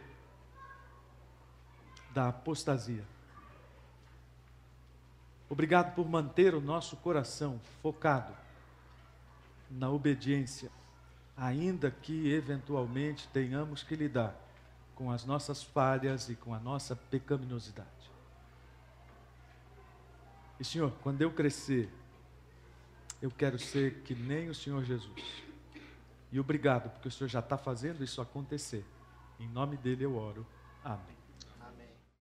da 2.14 2.30
apostasia. 2.30 3.04
Obrigado 5.50 5.94
por 5.94 6.08
manter 6.08 6.56
o 6.56 6.62
nosso 6.62 6.96
coração 6.98 7.60
focado 7.82 8.34
na 9.70 9.90
obediência, 9.90 10.72
ainda 11.38 11.92
que 11.92 12.32
eventualmente 12.32 13.28
tenhamos 13.30 13.84
que 13.84 13.96
lidar 13.96 14.36
com 14.96 15.12
as 15.12 15.26
nossas 15.26 15.62
falhas 15.62 16.30
e 16.30 16.36
com 16.36 16.54
a 16.54 16.60
nossa 16.60 16.96
pecaminosidade. 16.96 17.90
E 20.60 20.64
Senhor, 20.64 20.92
quando 21.02 21.22
eu 21.22 21.32
crescer, 21.32 21.90
eu 23.22 23.30
quero 23.30 23.60
ser 23.60 24.02
que 24.04 24.16
nem 24.16 24.50
o 24.50 24.56
Senhor 24.56 24.84
Jesus. 24.84 25.44
E 26.32 26.40
obrigado, 26.40 26.90
porque 26.90 27.08
o 27.08 27.12
Senhor 27.12 27.28
já 27.28 27.40
está 27.40 27.58
fazendo 27.58 28.04
isso 28.04 28.22
acontecer. 28.22 28.86
Em 29.40 29.48
nome 29.48 29.76
dele 29.78 30.06
eu 30.06 30.16
oro. 30.16 30.46
Amém. 30.84 31.15